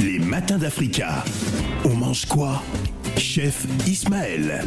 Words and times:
Les 0.00 0.18
matins 0.18 0.56
d'Africa. 0.56 1.24
On 1.84 1.94
mange 1.94 2.24
quoi? 2.24 2.62
Chef 3.18 3.66
Ismaël. 3.86 4.64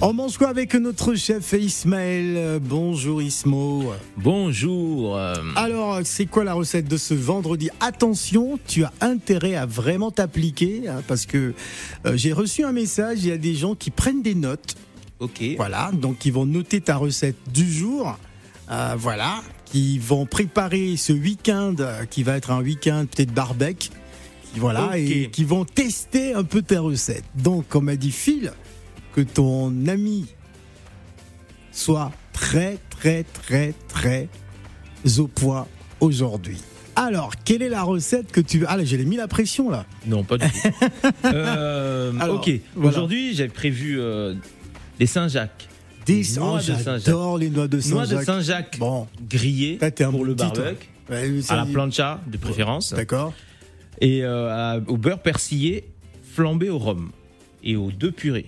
On 0.00 0.12
mange 0.12 0.38
quoi 0.38 0.48
avec 0.48 0.74
notre 0.74 1.14
chef 1.16 1.52
Ismaël? 1.52 2.60
Bonjour 2.62 3.20
Ismo. 3.20 3.92
Bonjour. 4.16 5.18
Alors, 5.56 6.00
c'est 6.04 6.26
quoi 6.26 6.44
la 6.44 6.54
recette 6.54 6.86
de 6.86 6.96
ce 6.96 7.14
vendredi? 7.14 7.68
Attention, 7.80 8.58
tu 8.66 8.84
as 8.84 8.92
intérêt 9.00 9.56
à 9.56 9.66
vraiment 9.66 10.12
t'appliquer 10.12 10.88
hein, 10.88 11.02
parce 11.08 11.26
que 11.26 11.52
euh, 12.06 12.16
j'ai 12.16 12.32
reçu 12.32 12.62
un 12.64 12.72
message, 12.72 13.18
il 13.24 13.30
y 13.30 13.32
a 13.32 13.38
des 13.38 13.54
gens 13.54 13.74
qui 13.74 13.90
prennent 13.90 14.22
des 14.22 14.36
notes. 14.36 14.76
ok. 15.18 15.42
Voilà, 15.56 15.90
donc 15.92 16.24
ils 16.26 16.32
vont 16.32 16.46
noter 16.46 16.80
ta 16.80 16.96
recette 16.96 17.36
du 17.52 17.68
jour. 17.70 18.16
Euh, 18.70 18.94
voilà, 18.96 19.42
qui 19.64 19.98
vont 19.98 20.26
préparer 20.26 20.96
ce 20.96 21.12
week-end 21.12 21.74
euh, 21.80 22.04
qui 22.04 22.22
va 22.22 22.36
être 22.36 22.52
un 22.52 22.62
week-end 22.62 23.04
peut-être 23.10 23.34
barbecue. 23.34 23.90
Voilà, 24.56 24.96
et 24.98 25.30
qui 25.30 25.44
vont 25.44 25.64
tester 25.64 26.34
un 26.34 26.44
peu 26.44 26.62
ta 26.62 26.80
recette. 26.80 27.24
Donc, 27.34 27.68
comme 27.68 27.88
a 27.88 27.96
dit 27.96 28.12
Phil, 28.12 28.52
que 29.14 29.20
ton 29.20 29.86
ami 29.86 30.26
soit 31.72 32.12
très, 32.32 32.78
très, 32.90 33.24
très, 33.24 33.74
très 33.88 34.28
au 35.18 35.26
point 35.26 35.66
aujourd'hui. 36.00 36.58
Alors, 36.96 37.32
quelle 37.44 37.62
est 37.62 37.68
la 37.68 37.82
recette 37.82 38.30
que 38.30 38.40
tu... 38.40 38.64
Ah 38.68 38.76
là, 38.76 38.84
j'ai 38.84 38.98
mis 39.04 39.16
la 39.16 39.26
pression 39.26 39.68
là. 39.68 39.84
Non, 40.06 40.22
pas 40.22 40.38
du 40.38 40.46
tout. 40.46 40.68
Euh, 41.24 42.12
Alors, 42.20 42.36
ok. 42.36 42.50
voilà. 42.76 42.90
Aujourd'hui, 42.90 43.34
j'ai 43.34 43.48
prévu 43.48 43.98
euh, 43.98 44.34
des 44.98 45.06
Saint-Jacques. 45.06 45.68
Des 46.06 46.22
Noix 46.36 46.58
de 46.58 46.62
Saint-Jacques. 46.64 47.02
J'adore 47.04 47.38
les 47.38 47.50
noix 47.50 47.66
de 47.66 47.80
Noix 47.90 48.02
de 48.02 48.08
Saint-Jacques. 48.08 48.24
Saint-Jacques 48.26 48.78
Bon, 48.78 49.08
grillées 49.28 49.78
t'es 49.78 50.04
pour 50.04 50.24
le 50.24 50.34
barbecue, 50.34 50.86
ouais, 51.10 51.40
à 51.48 51.56
la 51.56 51.66
plancha 51.66 52.20
de 52.26 52.36
préférence, 52.36 52.92
D'accord. 52.92 53.32
Et 54.00 54.24
euh, 54.24 54.48
à- 54.50 54.80
au 54.86 54.96
beurre 54.96 55.20
persillé 55.20 55.84
flambé 56.22 56.68
au 56.70 56.78
rhum 56.78 57.10
et 57.62 57.76
aux 57.76 57.90
deux 57.90 58.12
purées. 58.12 58.46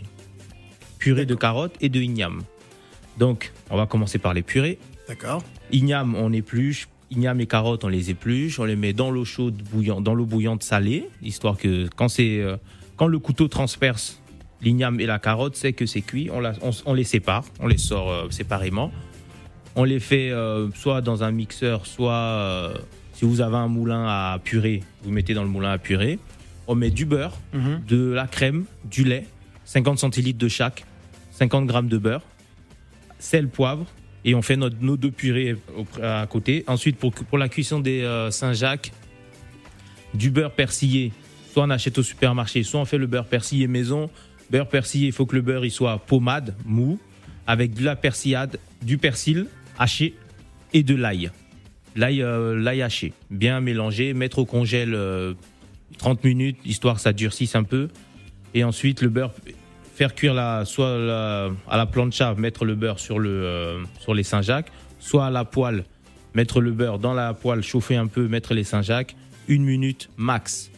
Purée 0.99 1.27
de 1.27 1.35
carottes 1.35 1.75
et 1.81 1.89
de 1.89 2.01
igname. 2.01 2.43
Donc, 3.19 3.53
on 3.71 3.77
va 3.77 3.87
commencer 3.87 4.19
par 4.19 4.35
les 4.35 4.43
purées. 4.43 4.79
D'accord. 5.09 5.43
Igname, 5.73 6.15
on 6.17 6.33
épluche. 6.33 6.89
Igname 7.11 7.41
et 7.41 7.47
carottes, 7.47 7.85
on 7.85 7.89
les 7.89 8.11
épluche. 8.11 8.59
On 8.59 8.65
les 8.65 8.75
met 8.77 8.93
dans 8.93 9.11
l'eau 9.11 9.25
chaude 9.25 9.63
bouillante, 9.71 10.03
dans 10.03 10.15
l'eau 10.15 10.27
bouillante 10.27 10.63
salée, 10.65 11.09
histoire 11.23 11.57
que 11.57 11.87
quand 11.95 12.09
c'est 12.09 12.41
euh, 12.41 12.57
quand 12.97 13.07
le 13.07 13.19
couteau 13.19 13.47
transperce 13.47 14.21
l'igname 14.63 14.99
et 15.01 15.07
la 15.07 15.19
carotte, 15.19 15.55
c'est 15.55 15.73
que 15.73 15.87
c'est 15.87 16.01
cuit. 16.01 16.29
On, 16.33 16.41
la- 16.41 16.55
on- 16.63 16.71
on 16.87 16.95
les 16.95 17.05
sépare, 17.05 17.45
on 17.61 17.69
les 17.69 17.79
sort 17.79 18.11
euh, 18.11 18.31
séparément. 18.31 18.91
On 19.77 19.85
les 19.85 20.01
fait 20.01 20.31
euh, 20.31 20.69
soit 20.75 21.03
dans 21.03 21.23
un 21.23 21.31
mixeur, 21.31 21.87
soit 21.87 22.73
si 23.17 23.25
vous 23.25 23.41
avez 23.41 23.57
un 23.57 23.67
moulin 23.69 24.05
à 24.07 24.39
purée, 24.39 24.83
vous 25.03 25.11
mettez 25.11 25.33
dans 25.35 25.43
le 25.43 25.49
moulin 25.49 25.73
à 25.73 25.79
purée. 25.79 26.19
On 26.69 26.75
met 26.75 26.91
du 26.91 27.05
beurre, 27.07 27.37
Mhm. 27.55 27.81
de 27.89 28.11
la 28.11 28.27
crème, 28.27 28.67
du 28.85 29.05
lait, 29.05 29.27
50 29.65 29.99
centilitres 29.99 30.39
de 30.39 30.49
chaque, 30.49 30.85
50 31.33 31.67
grammes 31.67 31.89
de 31.89 31.97
beurre, 31.99 32.23
sel, 33.19 33.49
poivre, 33.49 33.87
et 34.25 34.35
on 34.35 34.43
fait 34.43 34.57
notre, 34.57 34.77
nos 34.81 34.97
deux 34.99 35.11
purées 35.11 35.57
à 36.03 36.27
côté. 36.29 36.63
Ensuite, 36.67 36.97
pour, 36.99 37.13
pour 37.15 37.39
la 37.39 37.49
cuisson 37.49 37.81
des 37.81 38.03
euh, 38.03 38.31
Saint-Jacques, 38.31 38.93
du 40.15 40.31
beurre 40.31 40.53
persillé, 40.53 41.13
soit 41.53 41.65
on 41.65 41.71
achète 41.71 41.97
au 41.99 42.03
supermarché, 42.03 42.63
soit 42.63 42.81
on 42.81 42.85
fait 42.85 42.99
le 42.99 43.07
beurre 43.07 43.27
persillé 43.27 43.67
maison. 43.67 44.11
Beurre 44.51 44.69
persillé, 44.69 45.07
il 45.07 45.13
faut 45.13 45.27
que 45.27 45.35
le 45.37 45.43
beurre 45.43 45.65
il 45.65 45.71
soit 45.71 45.99
pommade, 45.99 46.55
mou, 46.65 46.99
avec 47.47 47.73
de 47.75 47.83
la 47.85 47.97
persillade, 47.97 48.59
du 48.83 48.99
persil 48.99 49.47
haché 49.79 50.15
et 50.73 50.83
de 50.83 50.95
l'ail. 50.95 51.31
L'ail 51.97 52.23
euh, 52.23 52.55
l'ail 52.61 52.83
haché, 52.83 53.13
bien 53.31 53.61
mélangé, 53.61 54.13
mettre 54.15 54.39
au 54.39 54.45
congèle 54.45 54.95
euh, 54.95 55.33
30 55.99 56.23
minutes, 56.25 56.59
histoire 56.65 56.97
que 56.97 57.01
ça 57.01 57.13
durcisse 57.13 57.55
un 57.57 57.63
peu. 57.63 57.89
Et 58.55 58.65
ensuite, 58.65 59.01
le 59.03 59.09
beurre, 59.09 59.33
faire 59.95 60.15
cuire 60.15 60.35
la, 60.35 60.65
soit 60.67 60.97
la- 60.99 61.51
à 61.69 61.77
la 61.77 61.87
plancha, 61.87 62.35
mettre 62.35 62.65
le 62.65 62.75
beurre 62.75 62.99
sur, 62.99 63.19
le, 63.19 63.31
euh, 63.31 63.79
sur 64.01 64.13
les 64.15 64.23
Saint-Jacques, 64.23 64.71
soit 64.99 65.27
à 65.27 65.31
la 65.31 65.45
poêle, 65.45 65.85
mettre 66.35 66.61
le 66.61 66.71
beurre 66.73 66.99
dans 66.99 67.15
la 67.15 67.33
poêle, 67.33 67.63
chauffer 67.63 67.97
un 67.97 68.07
peu, 68.09 68.29
mettre 68.29 68.53
les 68.53 68.65
Saint-Jacques, 68.65 69.17
une 69.49 69.65
minute 69.65 70.11
max. 70.19 70.71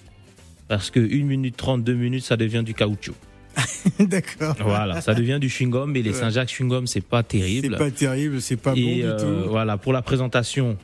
Parce 0.68 0.90
que 0.90 1.00
1 1.00 1.24
minute 1.24 1.56
30, 1.56 1.82
2 1.82 1.94
minutes, 1.94 2.24
ça 2.24 2.36
devient 2.36 2.62
du 2.64 2.74
caoutchouc. 2.74 3.14
D'accord. 3.98 4.54
Voilà, 4.60 5.00
ça 5.00 5.14
devient 5.14 5.38
du 5.40 5.48
chewing-gum, 5.48 5.96
et 5.96 6.02
les. 6.02 6.12
Saint-Jacques 6.12 6.50
chewing-gum, 6.50 6.86
c'est 6.86 7.00
pas 7.00 7.22
C'est 7.28 7.38
terrible. 7.38 7.76
pas 7.76 7.90
terrible, 7.90 8.40
c'est 8.40 8.56
pas 8.56 8.72
bon 8.72 8.76
Et 8.76 8.96
du 8.96 9.02
euh, 9.04 9.18
tout. 9.44 9.50
voilà, 9.50 9.76
pour 9.78 9.92
la 9.92 10.02
présentation, 10.02 10.76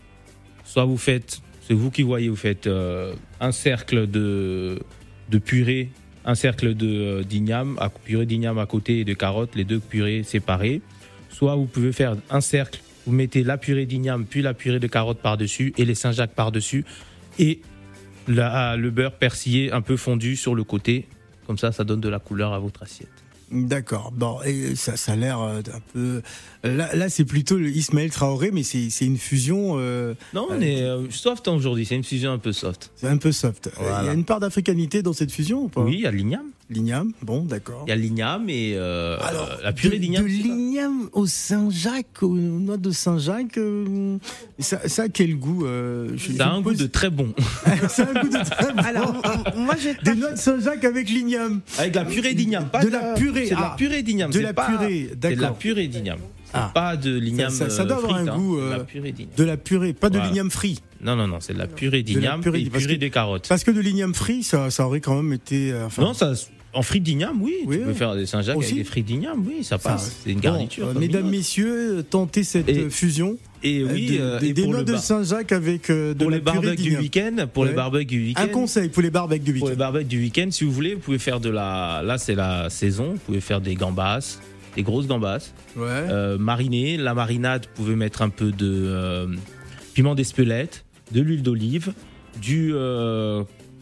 soit 0.75 0.87
vous 0.87 0.97
faites, 0.97 1.41
c'est 1.69 1.73
vous 1.73 1.93
qui 1.93 2.03
voyez, 2.03 2.29
vous 2.29 2.35
faites 2.35 2.67
euh, 2.67 3.15
un 3.39 3.53
cercle 3.53 4.11
de, 4.11 4.81
purée, 5.45 5.91
un 6.25 6.35
cercle 6.35 6.75
de 6.75 6.89
euh, 6.89 7.23
d'igname, 7.23 7.79
purée 8.05 8.27
d'igname 8.27 8.59
à 8.59 8.67
côté 8.67 8.99
et 8.99 9.05
de 9.05 9.15
carottes, 9.15 9.55
les 9.55 9.63
deux 9.63 9.79
purées 9.79 10.25
séparées. 10.25 10.83
Soit 11.31 11.55
vous 11.55 11.67
pouvez 11.67 11.93
faire 11.93 12.17
un 12.29 12.41
cercle, 12.41 12.81
vous 13.07 13.13
mettez 13.13 13.45
la 13.45 13.57
purée 13.57 13.87
d'igname, 13.87 14.25
puis 14.27 14.43
la 14.43 14.53
purée 14.53 14.81
de 14.81 14.89
carottes 14.89 15.21
par-dessus 15.21 15.73
et 15.79 15.85
les 15.85 15.95
Saint-Jacques 15.95 16.35
par-dessus. 16.35 16.85
Et 17.39 17.61
le 18.27 18.89
beurre 18.91 19.15
persillé 19.17 19.71
un 19.71 19.81
peu 19.81 19.97
fondu 19.97 20.35
sur 20.35 20.57
le 20.57 20.65
côté. 20.65 21.07
Comme 21.47 21.59
ça, 21.59 21.71
ça 21.71 21.85
donne 21.85 22.01
de 22.01 22.09
la 22.09 22.19
couleur 22.19 22.53
à 22.53 22.59
votre 22.59 22.83
assiette. 22.83 23.14
D'accord. 23.55 24.13
Bon, 24.13 24.41
et 24.45 24.75
ça, 24.75 24.97
ça 24.97 25.13
a 25.13 25.17
l'air 25.17 25.41
euh, 25.41 25.61
un 25.61 25.81
peu. 25.93 26.23
Là, 26.65 26.95
là 26.95 27.09
c'est 27.09 27.25
plutôt 27.25 27.57
le 27.57 27.69
Ismaël 27.69 28.11
Traoré, 28.11 28.51
mais 28.51 28.65
c'est 28.65 28.89
une 29.07 29.17
fusion. 29.17 29.77
euh, 29.79 30.15
Non, 30.35 30.49
on 30.51 30.61
est 30.61 30.83
euh, 30.83 31.09
soft 31.11 31.47
hein, 31.47 31.53
aujourd'hui, 31.53 31.87
c'est 31.87 31.95
une 31.95 32.03
fusion 32.03 32.33
un 32.33 32.39
peu 32.39 32.53
soft. 32.53 32.91
c'est 32.97 33.07
un 33.07 33.17
peu 33.17 33.31
soft. 33.31 33.71
Il 33.79 34.07
y 34.07 34.09
a 34.09 34.13
une 34.13 34.25
part 34.25 34.41
d'africanité 34.41 35.03
dans 35.03 35.13
cette 35.13 35.31
fusion 35.31 35.63
ou 35.63 35.69
pas? 35.69 35.83
Oui, 35.83 35.95
il 35.95 36.01
y 36.01 36.07
a 36.07 36.11
l'igname. 36.11 36.49
L'igname, 36.75 37.13
bon, 37.23 37.43
d'accord. 37.45 37.85
Il 37.87 37.91
y 37.91 37.93
a 37.93 37.97
l'igname 37.97 38.49
et 38.51 38.73
euh, 38.75 39.17
Alors, 39.21 39.49
euh, 39.59 39.63
la 39.63 39.73
purée 39.73 39.97
de- 39.99 40.03
d'igname. 40.03 40.25
De 40.25 40.29
l'igname 40.29 41.09
au 41.13 41.27
Saint-Jacques, 41.27 42.23
aux 42.23 42.35
noix 42.35 42.77
de 42.77 42.91
Saint-Jacques, 42.91 43.59
euh, 43.59 44.19
ça, 44.59 44.89
ça 44.89 45.03
a 45.05 45.09
quel 45.09 45.37
goût 45.37 45.65
euh, 45.67 46.11
je- 46.17 46.33
Ça 46.33 46.49
a 46.49 46.51
un 46.53 46.61
goût 46.61 46.75
de 46.75 46.87
très 46.87 47.11
bon. 47.11 47.33
ça 47.89 48.03
a 48.05 48.11
un 48.11 48.23
goût 48.23 48.29
de 48.29 48.45
très 48.45 48.73
bon. 48.75 48.83
Alors, 48.83 49.15
moi, 49.57 49.75
je 49.79 49.91
Des 50.05 50.17
noix 50.19 50.33
de 50.33 50.37
Saint-Jacques 50.39 50.85
avec 50.85 51.09
l'igname. 51.09 51.61
Avec 51.79 51.95
la 51.95 52.05
purée 52.05 52.35
d'igname. 52.35 52.69
pas 52.69 52.83
De 52.85 52.89
la 52.89 53.15
purée, 53.15 53.47
C'est 53.47 53.55
de 53.55 53.61
ah. 53.61 53.69
la 53.71 53.77
purée 53.77 54.03
d'igname. 54.03 54.31
De 54.33 54.41
la 54.41 54.53
purée, 54.53 55.11
de 55.17 55.29
la 55.29 55.35
d'accord. 55.37 55.57
purée 55.57 55.87
d'igname. 55.87 56.19
Ah. 56.57 56.71
pas 56.73 56.97
de 56.97 57.19
l'igname. 57.19 57.51
Ça- 57.51 57.69
ça- 57.69 57.79
ça 57.79 57.85
doit 57.85 57.97
euh, 57.97 57.99
avoir 57.99 58.15
un 58.15 58.19
frite, 58.19 58.29
hein. 58.29 58.37
goût, 58.39 58.57
de 58.57 58.63
euh, 58.63 58.77
la 58.79 58.85
purée 58.85 59.11
d'igname. 59.13 59.33
De 59.37 59.45
la 59.45 59.57
purée, 59.57 59.93
pas 59.93 60.09
de 60.09 60.15
Voilà. 60.15 60.29
l'igname 60.29 60.51
frit. 60.53 60.81
Non, 61.03 61.17
non, 61.17 61.27
non, 61.27 61.39
c'est 61.41 61.53
de 61.53 61.59
la 61.59 61.67
purée 61.67 62.05
d'igname 62.05 62.41
purée, 62.43 62.61
et 62.61 62.71
purée 62.71 62.95
que- 62.97 63.01
de 63.05 63.09
carottes. 63.09 63.49
Parce 63.49 63.65
que 63.65 63.73
de 63.73 63.81
l'igname 63.81 64.15
frit, 64.15 64.45
ça, 64.45 64.71
ça 64.71 64.87
aurait 64.87 65.01
quand 65.01 65.17
même 65.21 65.33
été. 65.33 65.73
euh, 65.73 65.87
enfin, 65.87 66.03
Non, 66.03 66.15
ça, 66.15 66.33
en 66.75 66.83
frites 66.83 67.03
d'igname, 67.03 67.41
oui. 67.43 67.55
Oui, 67.67 67.79
tu 67.79 67.85
peux 67.85 67.93
faire 67.95 68.15
des 68.15 68.27
Saint-Jacques 68.27 68.57
avec 68.57 68.75
des 68.75 68.85
frites 68.85 69.07
d'igname, 69.07 69.45
oui, 69.47 69.63
ça 69.65 69.79
passe. 69.79 70.21
C'est 70.25 70.33
une 70.33 70.41
garniture. 70.41 70.89
euh, 70.89 70.95
mesdames, 70.99 71.29
messieurs, 71.29 72.05
tentez 72.09 72.45
cette 72.45 72.69
Et- 72.69 72.91
fusion. 72.91 73.37
Et 73.63 73.81
euh, 73.81 73.89
oui, 73.93 74.07
des, 74.07 74.19
euh, 74.21 74.39
et 74.41 74.53
des 74.53 74.67
noix 74.67 74.83
de 74.83 74.95
Saint-Jacques 74.97 75.53
avec 75.53 75.89
euh, 75.89 76.13
de 76.13 76.19
pour 76.19 76.31
la 76.31 76.37
les 76.37 76.43
barbecues 76.43 76.83
du 76.83 76.97
week-end, 76.99 77.47
pour 77.53 77.65
les 77.65 77.73
barbecues 77.73 78.17
du 78.19 78.25
week-end. 78.27 78.43
Un 78.43 78.49
conseil 78.49 78.89
pour 78.91 79.03
les 79.03 79.11
barbecues 79.11 79.53
du 79.55 79.59
Pour 79.59 79.69
les 79.69 79.73
week-end. 79.73 79.79
barbecues 79.79 80.05
du 80.09 80.21
week-end, 80.21 80.49
si 80.51 80.65
vous 80.65 80.73
voulez, 80.73 80.95
vous 80.95 81.01
pouvez 81.01 81.19
faire 81.19 81.41
de 81.41 81.49
la. 81.49 82.03
Là, 82.05 82.19
c'est 82.19 82.35
la 82.35 82.69
saison. 82.69 83.13
Vous 83.15 83.19
pouvez 83.21 83.41
faire 83.41 83.63
des 83.63 83.75
gambas, 83.75 84.39
des 84.77 84.83
grosses 84.83 85.07
gambas. 85.07 85.51
Ouais. 85.77 85.85
euh, 85.89 86.37
mariner. 86.37 86.99
La 86.99 87.15
marinade, 87.15 87.65
vous 87.75 87.85
pouvez 87.85 87.97
mettre 87.97 88.21
un 88.21 88.29
peu 88.29 88.51
de 88.53 89.29
piment 89.95 90.15
d'espelette, 90.15 90.85
de 91.13 91.23
l'huile 91.23 91.43
d'olive, 91.43 91.93
du. 92.43 92.75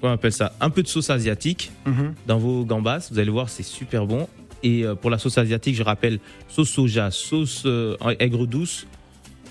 On 0.09 0.13
appelle 0.13 0.33
ça 0.33 0.55
Un 0.61 0.71
peu 0.71 0.83
de 0.83 0.89
sauce 0.89 1.11
asiatique 1.11 1.71
Mhm. 1.87 2.15
dans 2.27 2.39
vos 2.39 2.65
gambas. 2.65 3.09
Vous 3.11 3.19
allez 3.19 3.31
voir, 3.31 3.49
c'est 3.49 3.63
super 3.63 4.07
bon. 4.07 4.29
Et 4.63 4.85
euh, 4.85 4.95
pour 4.95 5.11
la 5.11 5.19
sauce 5.19 5.39
asiatique, 5.39 5.75
je 5.75 5.83
rappelle 5.83 6.19
sauce 6.49 6.71
soja, 6.71 7.11
sauce 7.11 7.63
euh, 7.67 7.97
aigre 8.21 8.47
douce, 8.47 8.87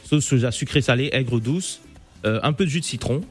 sauce 0.04 0.24
soja 0.26 0.52
sucré 0.52 0.82
salé, 0.82 1.10
aigre 1.12 1.40
douce, 1.40 1.82
euh, 2.26 2.40
un 2.44 2.54
peu 2.54 2.66
de 2.66 2.70
jus 2.70 2.80
de 2.80 2.86
citron. 2.86 3.22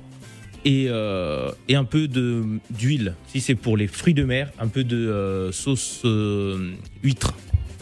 Et, 0.67 0.87
euh, 0.89 1.51
et 1.69 1.75
un 1.77 1.85
peu 1.85 2.07
d'huile 2.07 3.15
si 3.29 3.41
c'est 3.41 3.55
pour 3.55 3.79
les 3.79 3.87
fruits 3.87 4.13
de 4.13 4.25
mer 4.25 4.51
un 4.59 4.69
peu 4.69 4.85
de 4.85 4.95
euh, 5.09 5.53
sauce 5.53 6.03
huître 7.03 7.33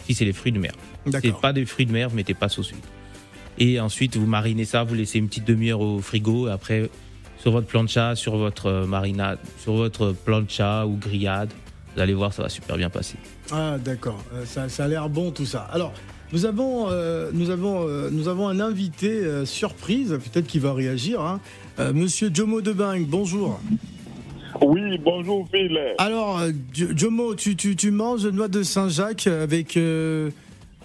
si 0.05 0.13
c'est 0.13 0.23
les 0.23 0.31
fruits 0.31 0.53
de 0.53 0.59
mer 0.59 0.71
c'est 1.11 1.35
pas 1.41 1.51
des 1.51 1.65
fruits 1.65 1.85
de 1.85 1.91
mer, 1.91 2.09
mettez 2.13 2.33
pas 2.33 2.47
sauce 2.47 2.69
huître. 2.69 2.87
Et 3.57 3.79
ensuite, 3.81 4.15
vous 4.15 4.27
marinez 4.27 4.63
ça, 4.63 4.83
vous 4.83 4.95
laissez 4.95 5.17
une 5.19 5.27
petite 5.27 5.45
demi-heure 5.45 5.81
au 5.81 5.99
frigo. 5.99 6.47
Et 6.47 6.51
après, 6.51 6.89
sur 7.39 7.51
votre 7.51 7.67
plancha, 7.67 8.15
sur 8.15 8.37
votre 8.37 8.67
euh, 8.67 8.85
marinade, 8.85 9.39
sur 9.59 9.73
votre 9.73 10.11
plancha 10.11 10.85
ou 10.85 10.95
grillade, 10.97 11.49
vous 11.95 12.01
allez 12.01 12.13
voir, 12.13 12.33
ça 12.33 12.43
va 12.43 12.49
super 12.49 12.77
bien 12.77 12.89
passer. 12.89 13.15
Ah, 13.51 13.77
d'accord. 13.83 14.23
Euh, 14.33 14.45
ça, 14.45 14.69
ça 14.69 14.85
a 14.85 14.87
l'air 14.87 15.09
bon 15.09 15.31
tout 15.31 15.45
ça. 15.45 15.61
Alors, 15.71 15.91
nous 16.31 16.45
avons, 16.45 16.87
euh, 16.89 17.31
nous 17.33 17.49
avons, 17.49 17.87
euh, 17.87 18.09
nous 18.11 18.27
avons 18.27 18.47
un 18.47 18.59
invité 18.59 19.09
euh, 19.09 19.45
surprise, 19.45 20.17
peut-être 20.31 20.45
qu'il 20.47 20.61
va 20.61 20.73
réagir. 20.73 21.21
hein. 21.21 21.39
Euh, 21.79 21.93
Monsieur 21.93 22.29
Jomo 22.33 22.61
Debang, 22.61 22.99
bonjour. 23.07 23.59
Oui, 24.61 24.97
bonjour 25.03 25.47
Phil. 25.53 25.79
Alors, 25.97 26.41
Jo- 26.73 26.87
Jomo, 26.95 27.35
tu, 27.35 27.55
tu, 27.55 27.75
tu 27.75 27.91
manges 27.91 28.25
noix 28.27 28.47
de 28.47 28.63
Saint-Jacques 28.63 29.27
avec, 29.27 29.77
euh, 29.77 30.29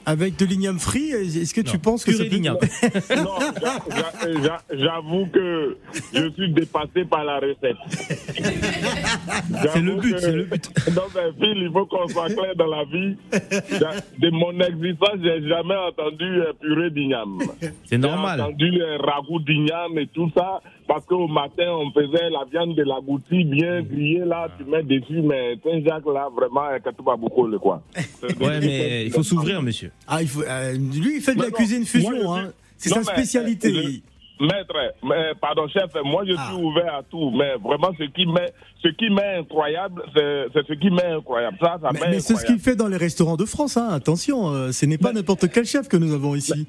Avec 0.07 0.37
de 0.37 0.45
l'igname 0.45 0.79
frit, 0.79 1.11
est-ce 1.11 1.55
que 1.55 1.61
tu 1.63 1.79
penses 1.79 2.05
que 2.05 2.11
peut- 2.13 2.25
d'igname. 2.29 2.57
Non, 3.17 3.39
j'a- 3.61 3.83
j'a- 3.91 4.43
j'a- 4.43 4.63
j'avoue 4.73 5.27
que 5.27 5.77
je 6.13 6.31
suis 6.33 6.53
dépassé 6.53 7.05
par 7.09 7.25
la 7.25 7.39
recette. 7.39 7.77
C'est 9.75 9.81
le 9.81 9.95
but, 9.97 10.19
c'est 10.19 10.33
le 10.33 10.45
but. 10.45 10.71
Dans 10.95 11.03
un 11.19 11.33
film, 11.33 11.59
il 11.67 11.71
faut 11.73 11.87
qu'on 11.87 12.09
soit 12.09 12.29
clair 12.29 12.55
dans 12.57 12.67
la 12.67 12.85
vie. 12.85 13.17
De 14.19 14.31
mon 14.31 14.59
existence, 14.61 15.19
j'ai 15.23 15.47
jamais 15.49 15.77
entendu 15.77 16.25
euh, 16.25 16.53
purée 16.61 16.91
d'igname. 16.91 17.39
C'est 17.85 17.99
normal. 17.99 18.39
J'ai 18.39 18.43
entendu 18.45 18.83
euh, 18.83 18.99
ragoût 18.99 19.41
d'igname 19.41 19.99
et 19.99 20.07
tout 20.07 20.31
ça, 20.37 20.61
parce 20.87 21.05
qu'au 21.07 21.27
matin, 21.29 21.73
on 21.73 21.91
faisait 21.93 22.31
la 22.31 22.45
viande 22.51 22.77
de 22.77 22.83
la 22.83 23.01
goutti 23.01 23.45
bien 23.45 23.83
grillée, 23.83 24.25
là, 24.25 24.49
tu 24.57 24.65
mets 24.65 24.83
dessus, 24.83 25.21
mais 25.23 25.57
Saint-Jacques, 25.63 26.07
là, 26.07 26.29
vraiment, 26.35 26.63
vas 27.05 27.17
beaucoup, 27.17 27.47
le 27.47 27.59
quoi. 27.59 27.83
Ouais, 28.41 28.61
mais 28.61 29.07
il 29.07 29.13
faut 29.13 29.23
s'ouvrir, 29.23 29.63
monsieur. 29.63 29.91
Ah, 30.07 30.23
il 30.23 30.29
faut, 30.29 30.43
euh, 30.43 30.73
lui, 30.73 31.17
il 31.17 31.21
fait 31.23 31.35
de 31.35 31.43
la 31.43 31.51
cuisine 31.51 31.85
fusion. 31.85 32.35
hein. 32.35 32.53
C'est 32.77 32.91
sa 32.91 32.99
mais, 32.99 33.05
spécialité. 33.05 34.03
Maître, 34.41 34.75
mais, 35.05 35.33
pardon 35.41 35.69
chef, 35.69 35.91
moi 36.05 36.25
je 36.27 36.33
suis 36.33 36.39
Ah. 36.41 36.57
ouvert 36.57 36.95
à 36.97 37.03
tout, 37.05 37.31
mais 37.31 37.53
vraiment 37.63 37.91
ce 37.99 38.05
qui 38.05 38.27
m'est, 38.27 38.53
ce 38.83 38.89
qui 38.89 39.09
m'est 39.09 39.37
incroyable, 39.39 40.03
c'est 40.15 40.47
ce 40.67 40.73
qui 40.73 40.91
m'est 40.91 41.05
incroyable. 41.07 41.57
Ça, 41.61 41.79
ça 41.81 41.91
mais 41.93 42.19
c'est 42.19 42.35
ce 42.35 42.45
qu'il 42.45 42.59
fait 42.59 42.75
dans 42.75 42.89
les 42.89 42.97
restaurants 42.97 43.37
de 43.37 43.45
France. 43.45 43.77
Hein. 43.77 43.89
Attention, 43.93 44.49
euh, 44.53 44.73
ce 44.73 44.87
n'est 44.87 44.99
pas 44.99 45.13
n'importe 45.13 45.49
quel 45.53 45.65
chef 45.67 45.89
que 45.89 45.97
nous 45.97 46.13
avons 46.13 46.35
ici. 46.35 46.67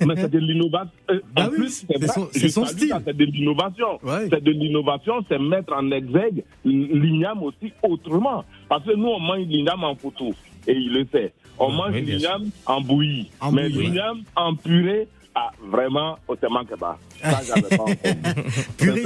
Mais 0.00 0.14
c'est 0.16 0.30
de 0.30 0.38
l'innovation. 0.38 0.90
Euh, 1.10 1.20
en 1.36 1.48
oui, 1.48 1.56
plus, 1.56 1.84
c'est 2.32 2.48
son- 2.48 2.64
style. 2.64 2.94
C'est 3.04 3.16
de 3.16 3.24
l'innovation. 3.24 3.98
Ouais. 4.02 4.28
C'est 4.30 4.42
de 4.42 4.50
l'innovation, 4.52 5.14
c'est 5.28 5.38
mettre 5.40 5.72
en 5.74 5.90
exergue 5.90 6.44
l'igname 6.64 7.42
aussi 7.42 7.72
autrement. 7.82 8.44
Parce 8.68 8.84
que 8.84 8.94
nous, 8.94 9.08
on 9.08 9.18
mange 9.20 9.46
l'igname 9.48 9.84
en 9.84 9.94
photo, 9.96 10.30
et 10.66 10.72
il 10.72 10.92
le 10.92 11.06
sait. 11.12 11.32
On 11.58 11.68
Ah, 11.72 11.76
mange 11.76 11.92
oui, 11.94 12.02
l'igname 12.02 12.44
en 12.64 12.80
bouillie. 12.80 13.28
En 13.40 13.52
mais 13.52 13.68
l'igname 13.68 14.22
en 14.36 14.54
purée, 14.54 15.08
ah, 15.34 15.50
vraiment, 15.66 16.18
au 16.28 16.36
te 16.36 16.46
manque 16.46 16.76
pas. 16.78 16.98
Ça, 17.22 17.40
j'avais 17.46 17.76
pas. 17.76 17.84
Purée 18.78 19.02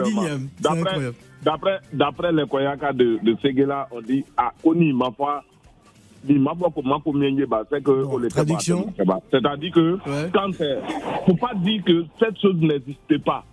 D'après-. 0.61 1.11
D'après, 1.43 1.79
d'après 1.93 2.33
les 2.33 2.47
Koyaka 2.47 2.93
de, 2.93 3.19
de 3.23 3.37
Seguela, 3.41 3.87
on 3.93 4.01
dit, 4.01 4.25
ah, 4.37 4.53
Oni, 4.65 4.93
ma 4.93 5.11
foi, 5.13 5.45
c'est 7.71 7.83
que, 7.85 8.03
Bon, 8.03 8.19
on 8.25 8.29
traduction. 8.29 8.93
C'est-à-dire 9.31 9.71
que, 9.73 9.93
Ouais. 10.07 10.31
quand 10.35 10.51
c'est, 10.57 10.79
faut 11.27 11.37
pas 11.37 11.55
dire 11.55 11.85
que 11.85 12.05
cette 12.19 12.41
chose 12.41 12.57
n'existe 12.57 13.19
pas. 13.25 13.45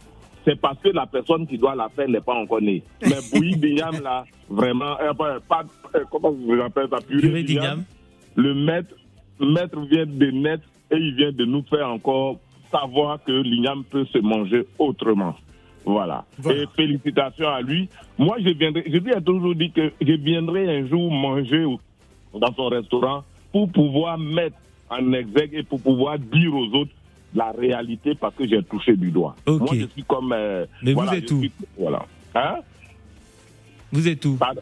C'est 0.46 0.60
parce 0.60 0.80
que 0.80 0.90
la 0.90 1.06
personne 1.06 1.46
qui 1.46 1.58
doit 1.58 1.76
la 1.76 1.88
faire 1.90 2.08
n'est 2.10 2.20
pas 2.20 2.34
encore 2.34 2.62
née. 2.62 2.82
Mais 3.04 3.16
bouillie 3.34 3.58
d'igname, 3.58 4.02
là, 4.02 4.26
vraiment, 4.50 4.98
euh, 5.00 5.14
pas, 5.14 5.38
pas- 5.48 5.64
euh, 5.96 6.04
comment 6.10 6.32
vous 6.32 6.54
appelez 6.62 6.88
ça, 6.90 6.98
purée, 7.08 7.44
d'igname. 7.44 7.84
le 8.36 8.56
maître, 8.56 8.96
maître 9.40 9.80
vient 9.82 10.06
de 10.08 10.32
naître 10.32 10.64
et 10.90 10.96
il 10.98 11.16
vient 11.16 11.32
de 11.32 11.46
nous 11.46 11.64
faire 11.70 11.88
encore 11.90 12.40
savoir 12.74 13.20
que 13.24 13.32
l'igname 13.32 13.84
peut 13.84 14.06
se 14.12 14.18
manger 14.18 14.66
autrement. 14.80 15.36
Voilà. 15.86 16.24
Voilà. 16.40 16.62
Et 16.64 16.66
félicitations 16.76 17.48
à 17.50 17.62
lui. 17.62 17.90
Moi, 18.18 18.38
je 18.40 18.50
viendrai, 18.50 18.84
je 18.88 18.98
lui 18.98 19.12
ai 19.12 19.22
toujours 19.22 19.54
dit 19.56 19.72
que 19.72 19.92
je 20.02 20.14
viendrai 20.14 20.78
un 20.78 20.88
jour 20.88 21.12
manger 21.12 21.66
dans 22.34 22.54
son 22.56 22.68
restaurant 22.70 23.24
pour 23.52 23.70
pouvoir 23.70 24.18
mettre 24.18 24.56
en 24.90 25.12
exergue 25.14 25.54
et 25.54 25.64
pour 25.64 25.82
pouvoir 25.82 26.18
dire 26.18 26.54
aux 26.56 26.68
autres 26.74 26.92
la 27.36 27.52
réalité 27.52 28.16
parce 28.16 28.34
que 28.36 28.48
j'ai 28.48 28.62
touché 28.64 28.96
du 28.96 29.12
doigt. 29.12 29.36
Moi, 29.48 29.60
je 29.74 29.86
suis 29.88 30.04
comme. 30.04 30.32
euh, 30.34 30.66
Mais 30.84 30.94
vous 30.94 31.14
êtes 31.14 31.30
où? 31.32 31.40
suis- 31.42 31.52
Voilà. 31.78 32.06
Hein? 32.36 32.56
Vous 33.92 34.08
êtes 34.08 34.24
où? 34.26 34.36
Pardon. 34.38 34.62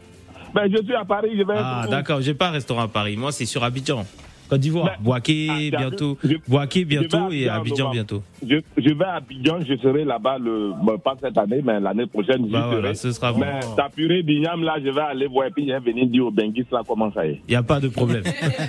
Ben, 0.54 0.70
je 0.70 0.82
suis 0.82 0.94
à 0.94 1.04
Paris, 1.04 1.30
je 1.36 1.42
vais 1.44 1.54
Ah, 1.56 1.86
d'accord, 1.88 2.20
j'ai 2.20 2.34
pas 2.34 2.48
un 2.48 2.52
restaurant 2.52 2.82
à 2.82 2.88
Paris. 2.88 3.16
Moi, 3.16 3.32
c'est 3.32 3.46
sur 3.46 3.62
Abidjan. 3.64 4.04
Côte 4.52 4.60
d'Ivoire. 4.60 4.84
Mais- 4.98 5.04
Boaké 5.04 5.48
Ah, 5.72 5.78
bientôt. 5.78 6.18
je- 6.22 6.36
Boaké 6.46 6.80
je 6.80 6.84
vais 6.84 6.98
bientôt 6.98 7.16
à 7.16 7.34
et 7.34 7.48
Abidjan 7.48 7.90
bientôt. 7.90 8.22
Je, 8.46 8.56
je 8.76 8.92
vais 8.92 9.04
à 9.04 9.14
Abidjan, 9.14 9.60
je 9.66 9.76
serai 9.76 10.04
là-bas, 10.04 10.36
le, 10.38 10.72
pas 11.02 11.14
cette 11.22 11.38
année, 11.38 11.62
mais 11.64 11.80
l'année 11.80 12.04
prochaine, 12.06 12.44
j'y 12.44 12.52
Bah 12.52 12.64
serai. 12.68 12.80
voilà, 12.80 12.94
ce 12.94 13.12
sera 13.12 13.32
bon. 13.32 13.38
Mais 13.40 13.60
ta 13.76 13.88
purée 13.88 14.22
d'igname, 14.22 14.62
là, 14.62 14.74
je 14.84 14.90
vais 14.90 15.00
aller 15.00 15.26
voir 15.26 15.46
et 15.46 15.50
puis 15.50 15.66
je 15.66 15.72
vais 15.72 15.80
venir 15.80 16.06
dire 16.06 16.26
au 16.26 16.30
Benguis, 16.30 16.66
là, 16.70 16.82
comment 16.86 17.10
ça 17.14 17.26
est. 17.26 17.40
Il 17.48 17.52
n'y 17.52 17.56
a 17.56 17.62
pas 17.62 17.80
de 17.80 17.88
problème. 17.88 18.24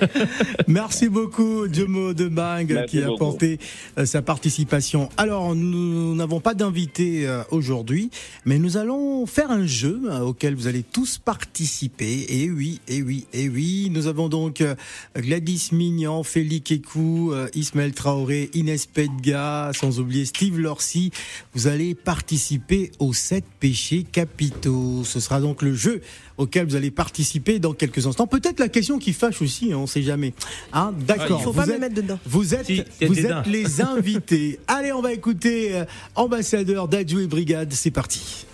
Merci 0.67 1.09
beaucoup, 1.09 1.67
Jomo 1.71 2.13
de 2.13 2.27
Bang, 2.27 2.71
Merci 2.71 2.97
qui 2.97 3.03
a 3.03 3.07
beaucoup. 3.07 3.23
apporté 3.25 3.59
euh, 3.97 4.05
sa 4.05 4.21
participation. 4.21 5.09
Alors, 5.17 5.53
nous 5.55 6.15
n'avons 6.15 6.39
pas 6.39 6.53
d'invité 6.53 7.27
euh, 7.27 7.41
aujourd'hui, 7.51 8.09
mais 8.45 8.59
nous 8.59 8.77
allons 8.77 9.25
faire 9.25 9.51
un 9.51 9.65
jeu 9.65 10.01
euh, 10.09 10.19
auquel 10.21 10.55
vous 10.55 10.67
allez 10.67 10.83
tous 10.83 11.17
participer. 11.17 12.25
Et 12.29 12.49
oui, 12.49 12.79
et 12.87 13.01
oui, 13.01 13.25
et 13.33 13.49
oui. 13.49 13.89
Nous 13.91 14.07
avons 14.07 14.29
donc 14.29 14.61
euh, 14.61 14.75
Gladys 15.17 15.69
Mignan, 15.73 16.23
Félix 16.23 16.71
Ekou, 16.71 17.31
euh, 17.33 17.47
Ismaël 17.55 17.91
Traoré, 17.93 18.49
Inès 18.53 18.85
Pedga, 18.85 19.71
sans 19.73 19.99
oublier 19.99 20.25
Steve 20.25 20.59
Lorcy. 20.59 21.11
Vous 21.53 21.67
allez 21.67 21.95
participer 21.95 22.91
aux 22.99 23.13
sept 23.13 23.43
péchés 23.59 24.05
capitaux. 24.09 25.03
Ce 25.03 25.19
sera 25.19 25.41
donc 25.41 25.61
le 25.61 25.73
jeu 25.75 26.01
auquel 26.37 26.65
vous 26.67 26.75
allez 26.75 26.91
participer 26.91 27.59
dans 27.59 27.73
quelques 27.73 28.07
instants. 28.07 28.27
Peut-être 28.27 28.59
la 28.59 28.69
question 28.69 28.97
qui 28.99 29.13
fâche 29.13 29.41
aussi, 29.41 29.73
hein, 29.73 29.77
on 29.77 29.81
ne 29.81 29.87
sait 29.87 30.01
jamais. 30.03 30.33
Hein, 30.71 30.93
D'accord. 31.05 31.39
Il 31.41 31.43
Faut 31.43 31.51
vous 31.51 31.59
pas 31.59 31.65
me 31.65 31.73
êtes- 31.73 31.79
mettre 31.79 31.95
dedans. 31.95 32.19
vous 32.25 32.53
êtes, 32.55 32.65
Si, 32.65 32.83
vous 33.01 33.15
dedans. 33.15 33.41
êtes 33.41 33.47
les 33.47 33.81
invités. 33.81 34.59
Allez, 34.67 34.91
on 34.93 35.01
va 35.01 35.11
écouter 35.13 35.75
euh, 35.75 35.85
Ambassadeur 36.15 36.87
d'Adjou 36.87 37.19
et 37.19 37.27
Brigade. 37.27 37.71
C'est 37.73 37.91
parti. 37.91 38.45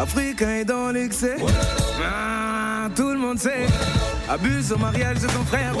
Africain 0.00 0.48
est 0.60 0.64
dans 0.64 0.90
l'excès. 0.90 1.36
Ah, 2.02 2.88
tout 2.96 3.10
le 3.10 3.18
monde 3.18 3.38
sait. 3.38 3.66
Abuse 4.28 4.72
au 4.72 4.78
mariage 4.78 5.18
de 5.20 5.28
son 5.28 5.44
frère. 5.44 5.74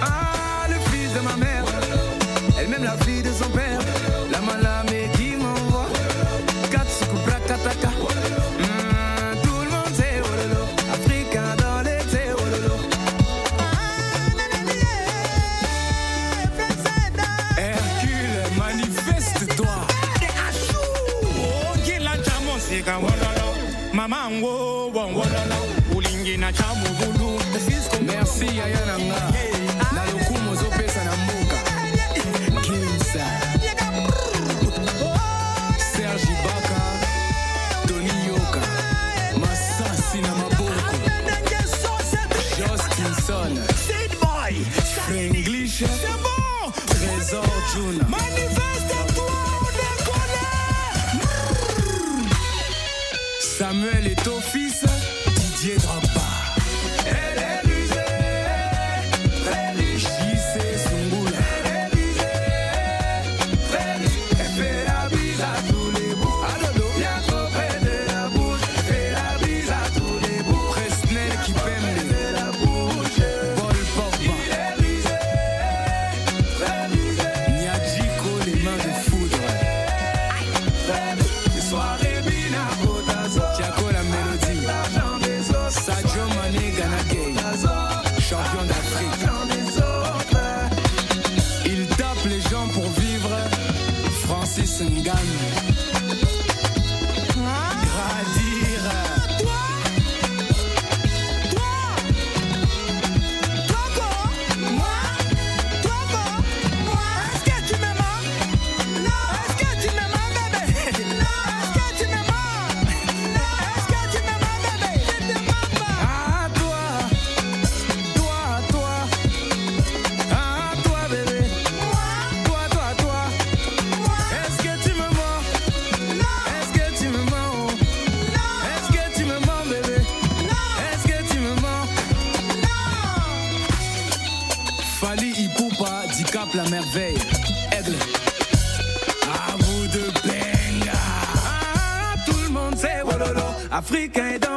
Ah 0.00 0.66
le 0.68 0.76
fils 0.90 1.12
de 1.12 1.20
ma 1.20 1.36
mère. 1.36 1.64
Elle 2.58 2.68
même 2.68 2.84
la 2.84 2.96
fille 3.04 3.22
de 3.22 3.32
son 3.32 3.50
père. 3.50 3.80
La 4.30 4.40
malame 4.40 4.73
mamango 24.08 24.88
wongolala 24.90 25.56
ulingina 25.96 26.52
chamugulu 26.52 27.40
merci 28.02 28.60
ayananga 28.60 29.32
hey. 29.32 29.53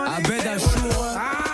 Africain 0.08 0.36
est 0.36 0.46
dans 0.46 0.54
les 0.54 1.47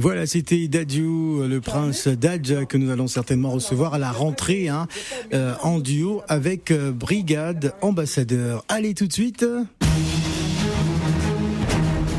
Voilà, 0.00 0.28
c'était 0.28 0.68
Dadju, 0.68 1.48
le 1.48 1.60
prince 1.60 2.06
Dadj, 2.06 2.66
que 2.66 2.76
nous 2.76 2.90
allons 2.90 3.08
certainement 3.08 3.50
recevoir 3.50 3.94
à 3.94 3.98
la 3.98 4.12
rentrée, 4.12 4.68
hein, 4.68 4.86
euh, 5.34 5.54
en 5.60 5.80
duo 5.80 6.22
avec 6.28 6.70
euh, 6.70 6.92
Brigade 6.92 7.74
Ambassadeur. 7.80 8.64
Allez 8.68 8.94
tout 8.94 9.08
de 9.08 9.12
suite. 9.12 9.44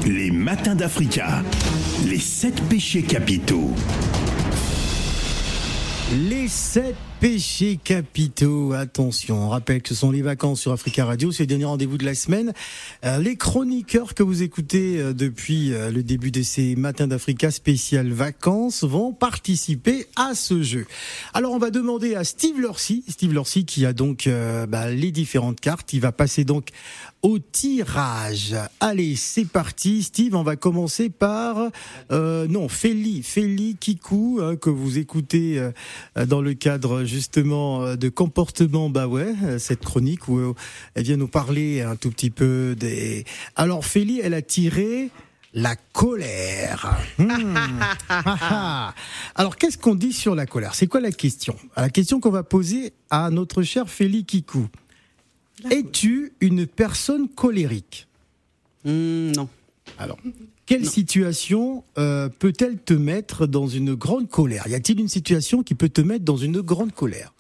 Les 0.06 0.30
matins 0.30 0.76
d'Africa. 0.76 1.42
Les 2.06 2.20
sept 2.20 2.62
péchés 2.64 3.04
capitaux. 3.04 3.74
Les 6.30 6.50
sept 6.50 6.98
péchés 7.20 7.78
capitaux. 7.84 8.72
Attention, 8.74 9.44
on 9.44 9.50
rappelle 9.50 9.82
que 9.82 9.90
ce 9.90 9.96
sont 9.96 10.12
les 10.12 10.22
vacances 10.22 10.62
sur 10.62 10.72
Africa 10.72 11.04
Radio, 11.04 11.32
c'est 11.32 11.44
le 11.44 11.48
dernier 11.48 11.66
rendez-vous 11.66 11.98
de 11.98 12.06
la 12.06 12.16
semaine. 12.16 12.54
Euh, 13.04 13.18
les 13.18 13.36
chroniqueurs 13.36 14.14
que 14.14 14.24
vous 14.24 14.42
écoutez 14.42 15.00
euh, 15.00 15.14
depuis 15.14 15.74
euh, 15.74 15.92
le 15.92 16.02
début 16.02 16.32
de 16.32 16.42
ces 16.42 16.78
matins 16.78 17.08
d'Africa 17.08 17.52
spécial 17.52 18.12
vacances 18.14 18.86
vont 18.86 19.12
participer 19.12 20.08
à 20.16 20.34
ce 20.34 20.64
jeu. 20.64 20.88
Alors 21.34 21.52
on 21.52 21.60
va 21.60 21.72
demander 21.72 22.16
à 22.16 22.24
Steve 22.24 22.60
Lorcy, 22.60 23.04
Steve 23.10 23.34
Lorcy 23.34 23.66
qui 23.66 23.86
a 23.86 23.92
donc 23.92 24.30
bah, 24.70 24.90
les 24.90 25.12
différentes 25.12 25.60
cartes. 25.60 25.92
Il 25.94 26.02
va 26.02 26.12
passer 26.12 26.46
donc 26.46 26.70
au 27.22 27.40
tirage. 27.40 28.56
Allez, 28.80 29.16
c'est 29.16 29.46
parti. 29.46 30.04
Steve, 30.04 30.36
on 30.36 30.44
va 30.44 30.56
commencer 30.56 31.10
par 31.10 31.70
euh, 32.12 32.48
non 32.48 32.70
Feli, 32.70 33.24
Feli 33.24 33.76
Kikou 33.78 34.40
hein, 34.42 34.56
que 34.56 34.70
vous 34.70 34.98
écoutez 34.98 35.62
dans 36.16 36.42
le 36.42 36.54
cadre 36.54 37.04
justement 37.10 37.82
euh, 37.82 37.96
de 37.96 38.08
comportement 38.08 38.90
bah 38.90 39.08
ouais 39.08 39.34
euh, 39.44 39.60
cette 39.60 39.84
chronique 39.84 40.28
où 40.28 40.38
euh, 40.38 40.54
elle 40.94 41.04
vient 41.04 41.18
nous 41.18 41.28
parler 41.28 41.82
un 41.82 41.96
tout 41.96 42.12
petit 42.12 42.30
peu 42.30 42.76
des. 42.78 43.26
Alors 43.56 43.84
Feli, 43.84 44.22
elle 44.22 44.34
a 44.34 44.42
tiré. 44.42 45.10
La 45.56 45.76
colère. 45.76 46.96
Hmm. 47.18 47.28
Ah, 48.12 48.38
ah. 48.42 48.94
Alors, 49.34 49.56
qu'est-ce 49.56 49.78
qu'on 49.78 49.96
dit 49.96 50.14
sur 50.14 50.36
la 50.36 50.46
colère? 50.46 50.76
C'est 50.76 50.86
quoi 50.86 51.00
la 51.00 51.12
question? 51.12 51.56
La 51.76 51.90
question 51.90 52.20
qu'on 52.20 52.30
va 52.30 52.44
poser 52.44 52.94
à 53.10 53.32
notre 53.32 53.64
cher 53.64 53.90
Feli 53.90 54.26
Kikou. 54.26 54.68
Es-tu 55.72 56.34
une 56.40 56.68
personne 56.68 57.30
colérique? 57.30 58.08
Hmm, 58.86 59.32
non. 59.32 59.50
Alors, 59.98 60.18
quelle 60.70 60.86
situation 60.86 61.84
euh, 61.98 62.30
peut-elle 62.30 62.78
te 62.78 62.94
mettre 62.94 63.48
dans 63.48 63.68
une 63.68 63.96
grande 63.96 64.30
colère? 64.30 64.68
Y 64.68 64.76
a-t-il 64.76 65.00
une 65.00 65.08
situation 65.08 65.64
qui 65.64 65.74
peut 65.76 65.90
te 65.90 66.02
mettre 66.02 66.24
dans 66.24 66.38
une 66.38 66.62
grande 66.62 66.94
colère? 66.94 67.34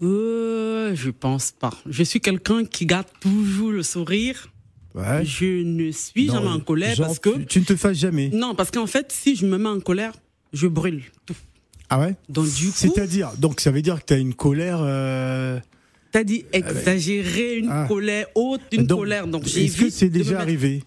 Euh, 0.00 0.94
je 0.94 1.10
pense 1.10 1.50
pas. 1.50 1.72
Je 1.86 2.02
suis 2.04 2.20
quelqu'un 2.20 2.64
qui 2.64 2.86
garde 2.86 3.08
toujours 3.20 3.72
le 3.72 3.82
sourire. 3.82 4.48
Ouais. 4.94 5.24
Je 5.24 5.62
ne 5.64 5.90
suis 5.90 6.26
Non, 6.28 6.34
jamais 6.34 6.46
en 6.48 6.60
colère 6.60 6.94
genre, 6.94 7.06
parce 7.08 7.18
que 7.18 7.30
tu, 7.40 7.46
tu 7.46 7.60
ne 7.60 7.64
te 7.64 7.76
fasses 7.76 7.98
jamais. 7.98 8.30
non, 8.32 8.54
parce 8.54 8.70
qu'en 8.70 8.86
fait, 8.86 9.10
si 9.12 9.34
je 9.36 9.44
me 9.46 9.58
mets 9.58 9.68
en 9.68 9.80
colère, 9.80 10.14
je 10.52 10.66
brûle 10.68 11.02
tout. 11.26 11.34
Ah 11.90 11.98
ouais? 12.00 12.14
Donc 12.28 12.46
du 12.52 12.66
coup, 12.66 12.72
C'est-à-dire, 12.74 13.32
donc 13.38 13.60
ça 13.60 13.70
veut 13.70 13.82
dire 13.82 13.98
que 14.00 14.06
tu 14.06 14.14
as 14.14 14.18
une 14.18 14.34
colère. 14.34 14.78
euh, 14.82 15.58
t'as 16.12 16.22
dit 16.24 16.44
exagérer 16.52 17.56
une 17.58 17.68
Ah. 17.70 17.86
colère 17.88 18.26
haute, 18.34 18.60
une 18.72 18.86
donc, 18.86 19.00
colère. 19.00 19.26
Donc 19.26 19.46
Est-ce 19.46 19.76
que 19.76 19.90
c'est 19.90 20.10
déjà 20.10 20.40
arrivé? 20.40 20.82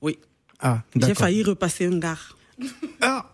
Oui. 0.00 0.16
Ah, 0.64 0.82
J'ai 0.96 1.14
failli 1.14 1.42
repasser 1.42 1.86
un 1.86 1.98
gars. 1.98 2.18
Ah 3.00 3.30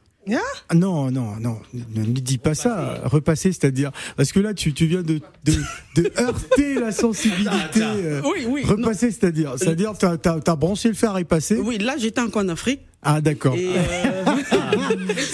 Ah, 0.68 0.74
Non, 0.74 1.10
non, 1.10 1.36
non, 1.40 1.60
ne, 1.72 2.00
ne 2.02 2.12
dis 2.12 2.38
pas 2.38 2.54
ça. 2.54 3.00
Repasser, 3.04 3.52
c'est-à-dire. 3.52 3.90
Parce 4.16 4.32
que 4.32 4.40
là, 4.40 4.52
tu, 4.52 4.72
tu 4.74 4.86
viens 4.86 5.02
de, 5.02 5.20
de, 5.44 5.52
de 5.96 6.12
heurter 6.18 6.74
la 6.74 6.92
sensibilité. 6.92 7.80
euh, 7.82 8.20
Oui, 8.24 8.46
oui. 8.48 8.64
Repasser, 8.64 9.10
c'est-à-dire. 9.12 9.54
C'est-à-dire, 9.56 9.92
t'as 9.96 10.16
as, 10.46 10.56
branché 10.56 10.88
le 10.88 10.94
fer 10.94 11.16
et 11.18 11.24
passé? 11.24 11.54
Non. 11.56 11.62
Oui, 11.64 11.78
là 11.78 11.96
j'étais 11.98 12.20
encore 12.20 12.42
en 12.42 12.48
Afrique. 12.50 12.80
Ah, 13.02 13.20
d'accord. 13.20 13.54
Et 13.54 13.66
euh, 13.68 14.24
non, 14.26 14.36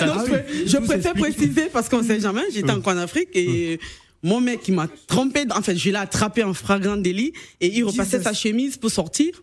Ah 0.00 0.25
je, 0.67 0.76
pré- 0.76 0.87
préfère 0.87 1.15
préciser 1.15 1.67
parce 1.73 1.88
qu'on 1.88 2.03
sait 2.03 2.21
jamais. 2.21 2.43
J'étais 2.53 2.71
Hum. 2.71 2.79
encore 2.79 2.93
en 2.95 2.99
Afrique 2.99 3.31
et 3.35 3.81
mon 4.23 4.41
mec 4.41 4.61
il 4.69 4.75
m'a 4.75 4.87
trompé. 5.09 5.45
En 5.50 5.62
fait, 5.62 5.76
je 5.76 5.91
l'ai 5.91 5.97
attrapé 5.97 6.45
en 6.45 6.55
flagrant 6.55 6.97
délit 6.97 7.33
et 7.61 7.67
il 7.76 7.83
repassait 7.85 8.19
Jesus. 8.19 8.23
sa 8.25 8.33
chemise 8.35 8.76
pour 8.76 8.91
sortir. 8.91 9.43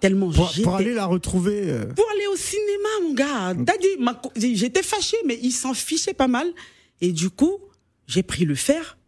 Tellement 0.00 0.30
Pour, 0.30 0.52
pour 0.62 0.74
aller 0.76 0.94
la 0.94 1.06
retrouver. 1.06 1.62
euh, 1.64 1.86
pour 1.86 2.06
aller 2.10 2.26
au 2.26 2.36
cinéma, 2.36 2.88
mon 3.02 3.14
gars. 3.14 3.54
T'as 3.64 3.78
dit, 3.78 3.96
ma 3.98 4.20
j'étais 4.36 4.82
fâchée, 4.82 5.16
mais 5.24 5.38
il 5.42 5.52
s'en 5.52 5.72
fichait 5.74 6.12
pas 6.14 6.28
mal. 6.28 6.52
Et 7.00 7.12
du 7.12 7.30
coup, 7.30 7.58
j'ai 8.06 8.22
pris 8.22 8.44
le 8.44 8.54
fer. 8.54 8.98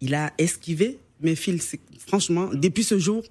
Il 0.00 0.14
a 0.14 0.32
esquivé 0.38 0.98
mes 1.20 1.36
fils. 1.36 1.76
Franchement, 2.06 2.50
depuis 2.52 2.84
ce 2.84 2.98
jour, 2.98 3.22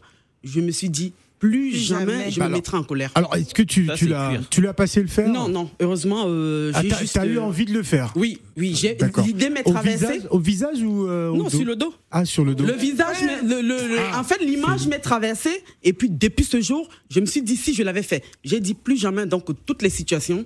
je 0.44 0.60
me 0.62 0.72
suis 0.72 0.90
dit, 0.90 1.14
plus 1.50 1.72
jamais, 1.76 2.12
jamais. 2.12 2.32
je 2.32 2.40
Bah 2.40 2.46
me 2.46 2.48
alors- 2.48 2.58
mettrai 2.58 2.78
en 2.78 2.84
colère. 2.84 3.12
Alors, 3.16 3.36
est-ce 3.36 3.54
que 3.54 3.62
tu, 3.64 3.86
Ça, 3.88 3.96
tu 3.96 4.08
l'as 4.08 4.32
tu 4.50 4.62
l'as 4.62 4.74
passé 4.74 5.02
le 5.02 5.08
fer 5.08 5.28
non, 5.30 5.48
non, 5.50 5.70
heureusement, 5.80 6.24
euh, 6.28 6.72
Ah, 6.74 6.82
j'ai 6.82 6.88
t'as 6.90 7.00
juste. 7.00 7.14
t'as 7.16 7.26
eu 7.26 7.38
euh, 7.38 7.42
envie 7.44 7.66
de 7.66 7.74
le 7.74 7.84
faire 7.84 8.12
Oui, 8.16 8.40
oui, 8.58 8.74
j'ai 8.76 8.96
D'accord. 8.96 9.26
l'idée 9.26 9.50
m'est 9.50 9.68
Au 9.68 9.72
traversée. 9.72 10.06
visage, 10.14 10.28
au 10.32 10.40
visage 10.40 10.82
ou 10.82 11.08
euh, 11.08 11.30
au 11.30 11.38
Non, 11.38 11.44
dos 11.46 11.50
sur 11.50 11.66
le 11.66 11.76
dos. 11.76 11.94
Ah, 12.12 12.26
sur 12.26 12.46
le 12.46 12.56
dos. 12.56 12.66
Le 12.66 12.74
visage, 12.74 13.18
m'est- 13.22 13.42
le, 13.42 13.62
le- 13.62 13.88
le- 13.88 13.98
Ah. 14.14 14.20
en 14.20 14.24
fait, 14.24 14.40
l'image 14.44 14.88
m'est 14.88 15.00
traversée. 15.00 15.64
Et 15.84 15.94
puis, 15.94 16.10
depuis 16.10 16.46
ce 16.46 16.62
jour, 16.62 16.88
je 17.10 17.20
me 17.20 17.26
suis 17.26 17.42
dit, 17.42 17.56
si 17.58 17.74
je 17.74 17.84
l'avais 17.84 18.04
fait, 18.04 18.24
j'ai 18.44 18.60
dit 18.60 18.74
plus 18.74 18.98
jamais, 18.98 19.26
donc, 19.26 19.46
toutes 19.66 19.82
les 19.82 19.90
situations, 19.90 20.46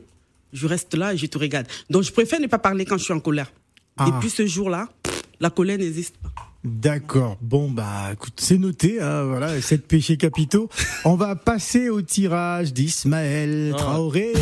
je 0.53 0.65
reste 0.67 0.95
là 0.95 1.13
et 1.13 1.17
je 1.17 1.25
te 1.27 1.37
regarde. 1.37 1.67
Donc, 1.89 2.03
je 2.03 2.11
préfère 2.11 2.39
ne 2.39 2.47
pas 2.47 2.59
parler 2.59 2.85
quand 2.85 2.97
je 2.97 3.03
suis 3.03 3.13
en 3.13 3.19
colère. 3.19 3.51
Ah. 3.97 4.05
Depuis 4.09 4.29
ce 4.29 4.45
jour-là, 4.47 4.89
la 5.39 5.49
colère 5.49 5.77
n'existe 5.77 6.15
pas. 6.17 6.31
D'accord. 6.65 7.37
Bon, 7.41 7.69
bah, 7.69 8.09
écoute, 8.13 8.33
c'est 8.37 8.57
noté, 8.57 8.99
hein, 9.01 9.23
voilà, 9.23 9.61
sept 9.61 9.87
péchés 9.87 10.17
capitaux. 10.17 10.67
On 11.05 11.15
va 11.15 11.35
passer 11.35 11.89
au 11.89 12.01
tirage 12.01 12.73
d'Ismaël 12.73 13.71
Ah. 13.75 13.77
Traoré. 13.77 14.33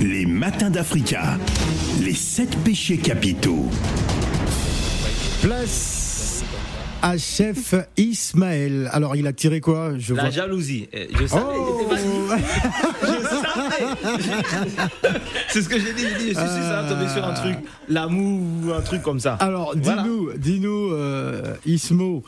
Les 0.00 0.26
matins 0.26 0.70
d'Africa. 0.70 1.36
Les 2.00 2.14
sept 2.14 2.56
péchés 2.64 2.98
capitaux. 2.98 3.68
Place 5.42 6.01
à 7.02 7.18
chef 7.18 7.74
Ismaël. 7.96 8.88
Alors, 8.92 9.16
il 9.16 9.26
a 9.26 9.32
tiré 9.32 9.60
quoi? 9.60 9.92
Je 9.98 10.14
La 10.14 10.22
vois. 10.22 10.30
jalousie. 10.30 10.88
Eh, 10.92 11.08
Je 11.18 11.26
savais, 11.26 11.42
Oh 11.44 11.88
je. 11.90 12.36
C'est 15.48 15.62
ce 15.62 15.68
que 15.68 15.78
j'ai 15.78 15.92
dit. 15.92 16.02
J'ai 16.02 16.18
dit, 16.18 16.28
je 16.28 16.34
suis 16.34 16.34
que 16.34 16.42
ça 16.44 16.86
tomber 16.88 17.08
sur 17.08 17.24
un 17.24 17.34
truc, 17.34 17.56
l'amour 17.88 18.40
ou 18.66 18.72
un 18.72 18.80
truc 18.80 19.02
comme 19.02 19.20
ça. 19.20 19.34
Alors, 19.34 19.74
Voilà. 19.76 20.02
dis-nous, 20.02 20.32
dis-nous, 20.36 20.92
euh, 20.92 21.54
Ismo, 21.66 22.22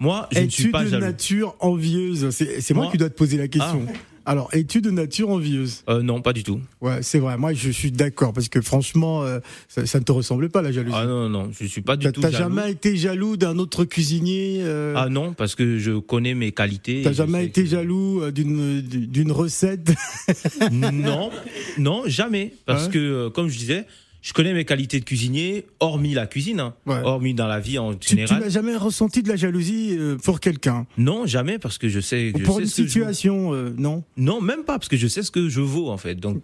Moi, 0.00 0.28
je 0.32 0.40
ne 0.40 0.48
suis 0.48 0.62
es-tu 0.64 0.70
pas 0.72 0.84
de 0.84 0.88
jaloux. 0.90 1.04
nature 1.06 1.54
envieuse? 1.60 2.30
C'est 2.30 2.70
moi, 2.74 2.84
Moi 2.84 2.92
qui 2.92 2.98
dois 2.98 3.08
te 3.10 3.14
poser 3.14 3.36
la 3.38 3.48
question. 3.48 3.86
Alors, 4.24 4.48
es-tu 4.52 4.80
de 4.80 4.90
nature 4.90 5.30
envieuse? 5.30 5.82
Euh, 5.88 6.02
non, 6.02 6.20
pas 6.22 6.32
du 6.32 6.44
tout. 6.44 6.60
Ouais, 6.80 7.02
c'est 7.02 7.18
vrai. 7.18 7.36
Moi, 7.36 7.52
je 7.54 7.70
suis 7.70 7.90
d'accord 7.90 8.32
parce 8.32 8.48
que 8.48 8.60
franchement, 8.60 9.22
euh, 9.24 9.40
ça, 9.68 9.84
ça 9.86 9.98
ne 9.98 10.04
te 10.04 10.12
ressemble 10.12 10.48
pas 10.48 10.62
la 10.62 10.70
jalousie. 10.70 10.96
Ah 10.98 11.06
non, 11.06 11.28
non, 11.28 11.50
je 11.58 11.66
suis 11.66 11.82
pas 11.82 11.96
du 11.96 12.10
tout 12.12 12.20
t'as 12.20 12.30
jamais 12.30 12.70
été 12.70 12.96
jaloux 12.96 13.36
d'un 13.36 13.58
autre 13.58 13.84
cuisinier 13.84 14.58
euh, 14.62 14.94
Ah 14.96 15.08
non, 15.08 15.32
parce 15.32 15.54
que 15.56 15.78
je 15.78 15.98
connais 15.98 16.34
mes 16.34 16.52
qualités. 16.52 17.02
T'as 17.02 17.12
jamais 17.12 17.46
été 17.46 17.62
que- 17.64 17.68
jaloux 17.68 18.30
d'une 18.30 18.80
d'une 18.82 19.32
recette? 19.32 19.92
Non, 20.70 21.30
non, 21.78 22.02
jamais. 22.06 22.54
Parce 22.66 22.88
que, 22.88 23.28
comme 23.28 23.48
je 23.48 23.58
disais, 23.58 23.86
je 24.22 24.32
connais 24.32 24.54
mes 24.54 24.64
qualités 24.64 24.98
de 25.00 25.04
cuisinier, 25.04 25.66
hormis 25.80 26.14
la 26.14 26.26
cuisine, 26.26 26.60
hein, 26.60 26.74
Ouais. 26.86 27.00
hormis 27.02 27.34
dans 27.34 27.46
la 27.48 27.60
vie 27.60 27.78
en 27.78 27.92
Tu, 27.92 27.98
tu 27.98 28.08
général. 28.16 28.40
n'as 28.40 28.48
jamais 28.48 28.76
ressenti 28.76 29.22
de 29.22 29.28
la 29.28 29.36
jalousie 29.36 29.96
euh, 29.98 30.16
pour 30.16 30.40
quelqu'un? 30.40 30.86
Non, 30.96 31.26
jamais, 31.26 31.58
parce 31.58 31.76
que 31.76 31.88
je 31.88 32.00
sais. 32.00 32.32
Ou 32.34 32.38
je 32.38 32.44
pour 32.44 32.56
sais 32.56 32.62
une 32.62 32.68
ce 32.68 32.76
que 32.76 32.82
je 32.84 32.88
situation, 32.88 33.52
euh, 33.52 33.74
non? 33.76 34.04
Non, 34.16 34.40
même 34.40 34.64
pas, 34.64 34.78
parce 34.78 34.88
que 34.88 34.96
je 34.96 35.08
sais 35.08 35.22
ce 35.22 35.30
que 35.30 35.48
je 35.48 35.60
vaux, 35.60 35.90
en 35.90 35.98
fait. 35.98 36.14
Donc, 36.14 36.42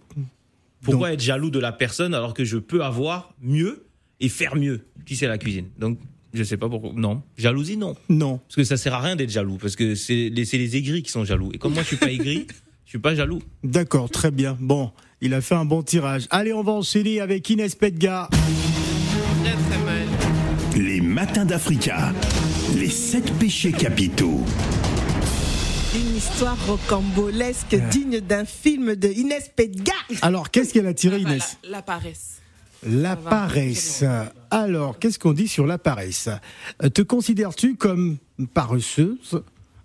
pourquoi 0.81 1.13
être 1.13 1.21
jaloux 1.21 1.49
de 1.49 1.59
la 1.59 1.71
personne 1.71 2.13
alors 2.13 2.33
que 2.33 2.45
je 2.45 2.57
peux 2.57 2.83
avoir 2.83 3.33
mieux 3.41 3.85
et 4.19 4.29
faire 4.29 4.55
mieux? 4.55 4.81
Si 5.07 5.15
c'est 5.15 5.27
la 5.27 5.37
cuisine? 5.37 5.65
Donc, 5.79 5.99
je 6.33 6.43
sais 6.43 6.57
pas 6.57 6.69
pourquoi. 6.69 6.91
Non, 6.95 7.23
jalousie, 7.37 7.77
non. 7.77 7.95
Non. 8.09 8.37
Parce 8.39 8.55
que 8.57 8.63
ça 8.63 8.77
sert 8.77 8.93
à 8.93 8.99
rien 9.01 9.15
d'être 9.15 9.31
jaloux, 9.31 9.57
parce 9.57 9.75
que 9.75 9.95
c'est 9.95 10.29
les, 10.29 10.43
les 10.43 10.75
aigris 10.77 11.01
qui 11.01 11.11
sont 11.11 11.25
jaloux. 11.25 11.49
Et 11.53 11.57
comme 11.57 11.73
moi, 11.73 11.81
je 11.83 11.87
suis 11.87 11.97
pas 11.97 12.11
aigri, 12.11 12.45
je 12.85 12.89
suis 12.89 12.99
pas 12.99 13.15
jaloux. 13.15 13.41
D'accord, 13.63 14.09
très 14.09 14.31
bien. 14.31 14.57
Bon, 14.59 14.91
il 15.21 15.33
a 15.33 15.41
fait 15.41 15.55
un 15.55 15.65
bon 15.65 15.81
tirage. 15.83 16.27
Allez, 16.29 16.53
on 16.53 16.63
va 16.63 16.71
enchaîner 16.73 17.19
avec 17.19 17.49
Inès 17.49 17.75
Pedga. 17.75 18.29
Très 18.31 19.51
très 19.51 19.83
mal. 19.83 20.07
Les 20.75 21.01
matins 21.01 21.45
d'Africa. 21.45 22.13
Les 22.75 22.89
sept 22.89 23.31
péchés 23.33 23.71
capitaux. 23.71 24.41
Une 25.95 26.15
histoire 26.15 26.57
rocambolesque 26.67 27.75
digne 27.91 28.21
d'un 28.21 28.45
film 28.45 28.95
de 28.95 29.09
Inès 29.09 29.49
Pedga. 29.55 29.93
Alors, 30.21 30.51
qu'est-ce 30.51 30.73
qu'elle 30.73 30.85
a 30.87 30.93
tiré, 30.93 31.15
Ah, 31.17 31.29
Inès 31.29 31.57
la, 31.63 31.69
la 31.69 31.81
paresse. 31.81 32.35
La 32.87 33.15
paresse. 33.17 34.05
Alors, 34.51 34.99
qu'est-ce 34.99 35.19
qu'on 35.19 35.33
dit 35.33 35.47
sur 35.49 35.65
la 35.65 35.77
paresse? 35.77 36.29
Euh, 36.83 36.89
Te 36.89 37.01
considères-tu 37.01 37.75
comme 37.75 38.17
paresseuse? 38.53 39.41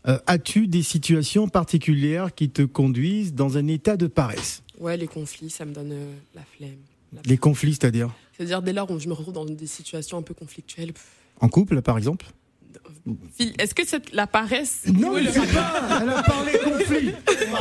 Euh, 0.06 0.18
As-tu 0.26 0.68
des 0.68 0.82
situations 0.82 1.48
particulières 1.48 2.34
qui 2.34 2.50
te 2.50 2.62
conduisent 2.62 3.34
dans 3.34 3.56
un 3.56 3.66
état 3.66 3.96
de 3.96 4.06
paresse? 4.06 4.62
Ouais, 4.80 4.96
les 4.96 5.06
conflits, 5.06 5.50
ça 5.50 5.64
me 5.64 5.72
donne 5.72 5.92
euh, 5.92 6.12
la 6.34 6.42
flemme. 6.56 6.76
La 7.12 7.20
Les 7.26 7.38
conflits, 7.38 7.72
c'est-à-dire 7.74 8.10
C'est-à-dire, 8.36 8.60
dès 8.62 8.72
lors 8.72 8.90
où 8.90 8.98
je 8.98 9.08
me 9.08 9.12
retrouve 9.14 9.34
dans 9.34 9.44
des 9.44 9.66
situations 9.66 10.18
un 10.18 10.22
peu 10.22 10.34
conflictuelles. 10.34 10.92
En 11.40 11.48
couple, 11.48 11.80
par 11.82 11.96
exemple 11.98 12.26
Phil, 13.36 13.52
Est-ce 13.58 13.74
que 13.74 13.86
c'est 13.86 14.12
la 14.12 14.26
paresse 14.26 14.82
Non, 14.92 15.14
le- 15.14 15.26
sais 15.30 15.40
pas. 15.46 16.00
Elle 16.02 16.08
a 16.08 16.22
parlé 16.22 16.52
conflit. 16.64 17.10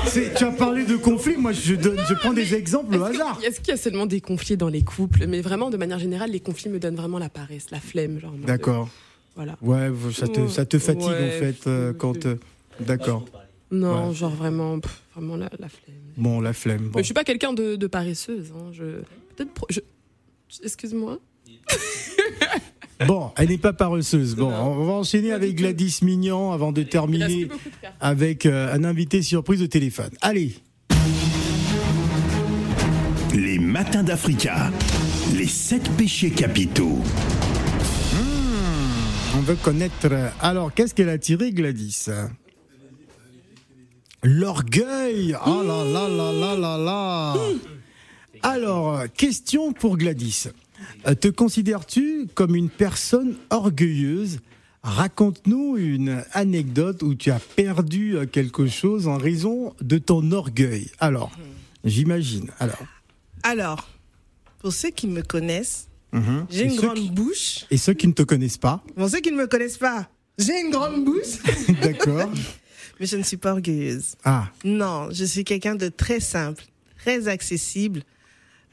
C'est- 0.08 0.34
Tu 0.36 0.44
as 0.44 0.52
parlé 0.52 0.86
de 0.86 0.96
conflit. 0.96 1.38
Moi, 1.38 1.52
je, 1.52 1.76
donne, 1.76 2.00
je 2.10 2.14
prends 2.16 2.34
des 2.34 2.56
exemples 2.56 2.96
au 2.98 3.04
hasard. 3.04 3.40
Est-ce 3.46 3.60
qu'il 3.60 3.70
y 3.70 3.72
a 3.74 3.78
seulement 3.78 4.06
des 4.08 4.22
conflits 4.22 4.58
dans 4.58 4.70
les 4.70 4.84
couples? 4.84 5.28
Mais 5.28 5.42
vraiment, 5.42 5.70
de 5.70 5.78
manière 5.78 6.00
générale, 6.00 6.32
les 6.32 6.40
conflits 6.40 6.70
me 6.70 6.80
donnent 6.80 6.96
vraiment 6.96 7.20
la 7.20 7.30
paresse, 7.30 7.70
la 7.72 7.80
flemme. 7.80 8.20
genre, 8.20 8.32
D'accord. 8.46 8.88
euh, 8.88 9.36
Voilà. 9.36 9.58
Ouais, 9.62 9.92
ça 10.14 10.28
te, 10.28 10.48
ça 10.48 10.66
te 10.66 10.80
fatigue 10.80 11.08
Ouais, 11.10 11.36
en 11.36 11.40
fait 11.40 11.68
euh, 11.68 11.94
quand. 11.94 12.26
euh, 12.26 12.38
D'accord. 12.80 13.26
Non, 13.74 14.10
Ouais. 14.10 14.14
genre 14.16 14.32
vraiment, 14.36 14.80
pff, 14.80 15.02
vraiment 15.16 15.36
la, 15.36 15.50
la 15.60 15.68
flemme. 15.68 15.96
Bon, 16.16 16.40
la 16.40 16.54
flemme. 16.54 16.90
Bon. 16.90 16.92
Mais 16.96 17.02
je 17.02 17.06
suis 17.06 17.14
pas 17.14 17.24
quelqu'un 17.24 17.52
de, 17.54 17.76
de 17.76 17.88
paresseuse. 17.88 18.54
hein, 18.56 18.70
Je 18.72 18.84
peut-être. 19.36 19.52
pro- 19.54 19.68
je- 19.70 19.80
Excuse-moi. 20.64 21.20
Bon, 23.08 23.32
elle 23.36 23.50
n'est 23.50 23.58
pas 23.58 23.74
paresseuse. 23.74 24.34
Bon, 24.36 24.48
on 24.54 24.86
va 24.86 24.94
enchaîner 24.94 25.34
avec 25.34 25.56
Gladys 25.56 26.00
Mignon 26.04 26.54
avant 26.54 26.72
de 26.72 26.84
terminer 26.84 27.50
avec 28.00 28.46
euh, 28.46 28.74
un 28.74 28.86
invité 28.86 29.22
surprise 29.22 29.62
au 29.62 29.68
téléphone. 29.68 30.12
Allez, 30.22 30.54
Les 33.36 33.60
matins 33.60 34.04
d'Africa. 34.04 34.72
Les 35.36 35.48
sept 35.48 35.90
péchés 35.98 36.30
capitaux. 36.32 37.00
on 39.36 39.42
veut 39.42 39.56
connaître. 39.56 40.08
Alors, 40.40 40.74
qu'est-ce 40.74 40.94
qu'elle 40.94 41.10
a 41.10 41.18
tiré, 41.18 41.52
Gladys? 41.52 42.06
L'orgueil 44.24 45.36
Oh 45.46 45.62
là 45.64 45.84
là 45.84 46.08
là 46.08 46.32
là 46.32 46.56
là 46.56 46.78
là 46.78 47.36
Alors, 48.42 49.00
euh, 49.00 49.08
question 49.08 49.74
pour 49.74 49.98
Gladys. 49.98 50.46
Euh, 51.08 51.14
Te 51.14 51.28
considères-tu 51.28 52.28
comme 52.34 52.56
une 52.56 52.70
personne 52.70 53.36
orgueilleuse? 53.50 54.40
Raconte-nous 54.82 55.78
une 55.78 56.24
anecdote 56.34 57.04
où 57.04 57.16
tu 57.16 57.32
as 57.32 57.40
perdu 57.40 58.16
euh, 58.18 58.26
quelque 58.26 58.66
chose 58.68 59.08
en 59.08 59.18
raison 59.18 59.74
de 59.82 59.98
ton 59.98 60.32
orgueil. 60.32 60.90
Alors, 61.00 61.32
j'imagine. 61.84 62.50
Alors, 62.60 62.84
Alors, 63.44 63.90
pour 64.60 64.72
ceux 64.72 64.90
qui 64.92 65.08
me 65.08 65.22
connaissent, 65.22 65.88
mhm. 66.14 66.46
j'ai 66.50 66.64
une 66.66 66.76
grande 66.76 66.96
qui- 66.98 67.10
bouche. 67.10 67.66
Et 67.72 67.78
ceux 67.78 67.94
qui 67.94 68.08
ne 68.08 68.14
te 68.14 68.24
connaissent 68.24 68.58
pas, 68.58 68.82
Pour 68.96 69.10
ceux 69.10 69.20
qui 69.20 69.32
ne 69.32 69.38
me 69.38 69.48
connaissent 69.48 69.78
pas, 69.78 70.08
j'ai 70.38 70.62
une 70.62 70.72
grande 70.72 71.04
bouche, 71.04 71.44
d'accord 71.82 72.30
mais 73.04 73.08
je 73.08 73.18
ne 73.18 73.24
suis 73.24 73.36
pas 73.36 73.52
orgueilleuse. 73.52 74.16
Ah, 74.24 74.46
Non, 74.64 75.10
je 75.12 75.26
suis 75.26 75.44
quelqu'un 75.44 75.76
de 75.76 75.90
très 75.90 76.22
simple, 76.22 76.64
très 76.98 77.28
accessible, 77.28 78.02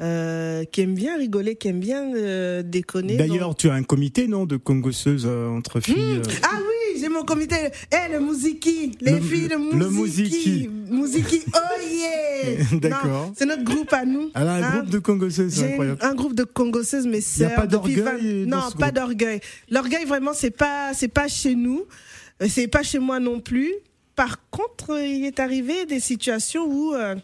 euh, 0.01 0.63
qui 0.71 0.83
aime 0.83 0.95
bien 0.95 1.19
rigoler, 1.19 1.57
qui 1.57 1.67
aime 1.67 1.81
bien 1.81 2.15
euh, 2.15 2.63
déconner. 2.63 3.17
d'ailleurs, 3.17 3.49
donc- 3.49 3.59
tu 3.59 3.69
as 3.71 3.75
un 3.75 3.83
comité, 3.83 4.29
non, 4.29 4.47
de 4.47 4.57
congosseuses 4.57 5.25
euh, 5.27 5.49
entre 5.49 5.81
filles 5.81 5.97
euh, 5.99 6.23
Ah 6.45 6.59
oui, 6.61 7.01
j'ai 7.01 7.09
mon 7.09 7.25
comité. 7.25 7.57
Eh, 7.93 8.13
le 8.13 8.21
Mouziki, 8.21 8.93
les 9.01 9.15
Le- 9.15 9.21
filles 9.21 9.49
de 9.49 9.55
le 9.55 9.89
Mouziki. 9.91 10.71
Mouziki, 10.89 11.43
oh 11.53 11.59
yeah 11.91 12.65
D'accord. 12.81 13.33
C'est 13.37 13.47
notre 13.47 13.65
groupe 13.65 13.93
à 13.93 14.05
nous. 14.05 14.31
Elle 14.37 14.47
a 14.47 14.53
un 14.55 14.63
hein. 14.63 14.71
groupe 14.79 14.91
de 14.91 14.99
congosseuses, 15.01 15.53
c'est 15.55 15.73
incroyable. 15.73 15.99
un 16.03 16.15
groupe 16.15 16.35
de 16.35 16.45
congosseuses, 16.45 17.05
mes 17.09 17.17
y 17.17 17.19
a 17.19 17.49
sœurs. 17.49 17.55
pas 17.57 17.67
depuis 17.67 17.97
d'orgueil 17.97 18.45
20 18.45 18.47
dans 18.49 18.57
Non, 18.67 18.71
pas 18.79 18.93
d'orgueil. 18.93 19.41
L'orgueil, 19.71 20.05
vraiment, 20.05 20.35
c'est 20.35 20.53
pas, 20.53 20.93
c'est 20.95 21.09
pas 21.09 21.27
chez 21.27 21.57
nous. 21.57 21.85
C'est 22.49 22.69
pas 22.69 22.85
chez 22.85 23.01
moi 23.01 23.19
non 23.19 23.41
plus. 23.41 23.71
Par 24.17 24.49
contre, 24.51 24.99
il 24.99 25.25
est 25.25 25.41
arrivé 25.41 25.87
des 25.87 26.01
situations 26.01 26.65
où, 26.67 26.95
euh, 26.95 27.15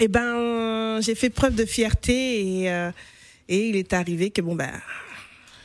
eh 0.00 0.08
ben, 0.08 1.00
j'ai 1.00 1.14
fait 1.14 1.30
preuve 1.30 1.54
de 1.54 1.64
fierté 1.64 2.62
et, 2.62 2.70
euh, 2.70 2.90
et 3.48 3.68
il 3.68 3.76
est 3.76 3.92
arrivé 3.92 4.30
que 4.30 4.40
bon 4.40 4.54
ben, 4.54 4.70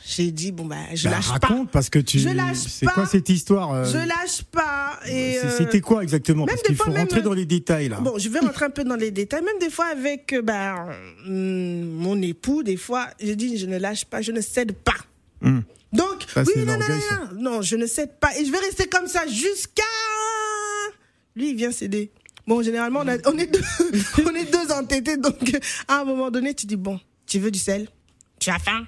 j'ai 0.06 0.30
dit 0.30 0.52
bon 0.52 0.66
ben, 0.66 0.84
je 0.92 1.08
Bah, 1.08 1.16
lâche 1.16 1.28
raconte 1.28 1.70
parce 1.70 1.88
que 1.88 1.98
tu. 1.98 2.18
Je 2.18 2.28
lâche 2.28 2.58
C'est 2.58 2.84
pas. 2.86 2.92
quoi 2.92 3.06
cette 3.06 3.28
histoire 3.30 3.72
euh, 3.72 3.84
pas, 3.84 3.90
je 3.90 4.06
lâche 4.06 4.42
pas. 4.42 5.00
Et 5.08 5.38
C'était 5.56 5.80
quoi 5.80 6.02
exactement? 6.02 6.44
Parce 6.44 6.62
qu'il 6.62 6.76
fois, 6.76 6.86
faut 6.86 6.92
même, 6.92 7.02
rentrer 7.02 7.22
dans 7.22 7.32
les 7.32 7.46
détails 7.46 7.88
là. 7.88 8.00
Bon, 8.00 8.18
je 8.18 8.28
vais 8.28 8.40
rentrer 8.40 8.66
un 8.66 8.70
peu 8.70 8.84
dans 8.84 8.96
les 8.96 9.10
détails. 9.10 9.42
Même 9.42 9.58
des 9.60 9.70
fois 9.70 9.86
avec 9.86 10.34
ben, 10.44 10.90
hum, 11.26 11.84
mon 11.92 12.20
époux, 12.20 12.62
des 12.62 12.76
fois, 12.76 13.08
je 13.22 13.32
dis 13.32 13.56
je 13.56 13.66
ne 13.66 13.78
lâche 13.78 14.04
pas, 14.04 14.20
je 14.20 14.32
ne 14.32 14.42
cède 14.42 14.72
pas. 14.72 14.96
Hmm. 15.40 15.60
Donc, 15.92 16.26
Ça, 16.34 16.42
oui, 16.42 16.64
non, 16.64 16.76
non, 16.76 16.78
non, 16.78 17.50
non, 17.52 17.62
je 17.62 17.76
ne 17.76 17.86
cède 17.86 18.18
pas. 18.18 18.36
Et 18.36 18.44
je 18.44 18.50
vais 18.50 18.58
rester 18.58 18.88
comme 18.88 19.06
ça 19.06 19.26
jusqu'à. 19.28 19.82
Lui, 21.36 21.50
il 21.50 21.56
vient 21.56 21.72
céder. 21.72 22.10
Bon, 22.46 22.62
généralement, 22.62 23.00
on, 23.04 23.08
a- 23.08 23.28
on 23.32 23.38
est, 23.38 23.46
deux, 23.46 23.60
on 24.24 24.34
est 24.34 24.50
deux 24.52 24.70
entêtés. 24.72 25.16
Donc, 25.16 25.56
à 25.88 26.00
un 26.00 26.04
moment 26.04 26.30
donné, 26.30 26.54
tu 26.54 26.66
dis 26.66 26.76
bon, 26.76 27.00
tu 27.26 27.38
veux 27.38 27.50
du 27.50 27.58
sel 27.58 27.88
Tu 28.38 28.50
as 28.50 28.58
faim 28.58 28.86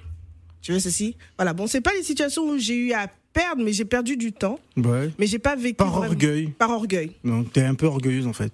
Tu 0.61 0.71
veux 0.71 0.79
ceci 0.79 1.15
Voilà. 1.37 1.53
Bon, 1.53 1.65
c'est 1.67 1.81
pas 1.81 1.93
les 1.93 2.03
situations 2.03 2.43
où 2.43 2.57
j'ai 2.57 2.75
eu 2.75 2.93
à 2.93 3.07
perdre, 3.33 3.63
mais 3.63 3.73
j'ai 3.73 3.85
perdu 3.85 4.15
du 4.17 4.31
temps. 4.31 4.59
Ouais. 4.77 5.09
Mais 5.17 5.27
j'ai 5.27 5.39
pas 5.39 5.55
vécu. 5.55 5.75
Par 5.75 5.89
vraiment- 5.91 6.05
orgueil. 6.07 6.47
Par 6.49 6.69
orgueil. 6.71 7.11
Non, 7.23 7.43
t'es 7.43 7.61
un 7.61 7.75
peu 7.75 7.87
orgueilleuse 7.87 8.27
en 8.27 8.33
fait. 8.33 8.51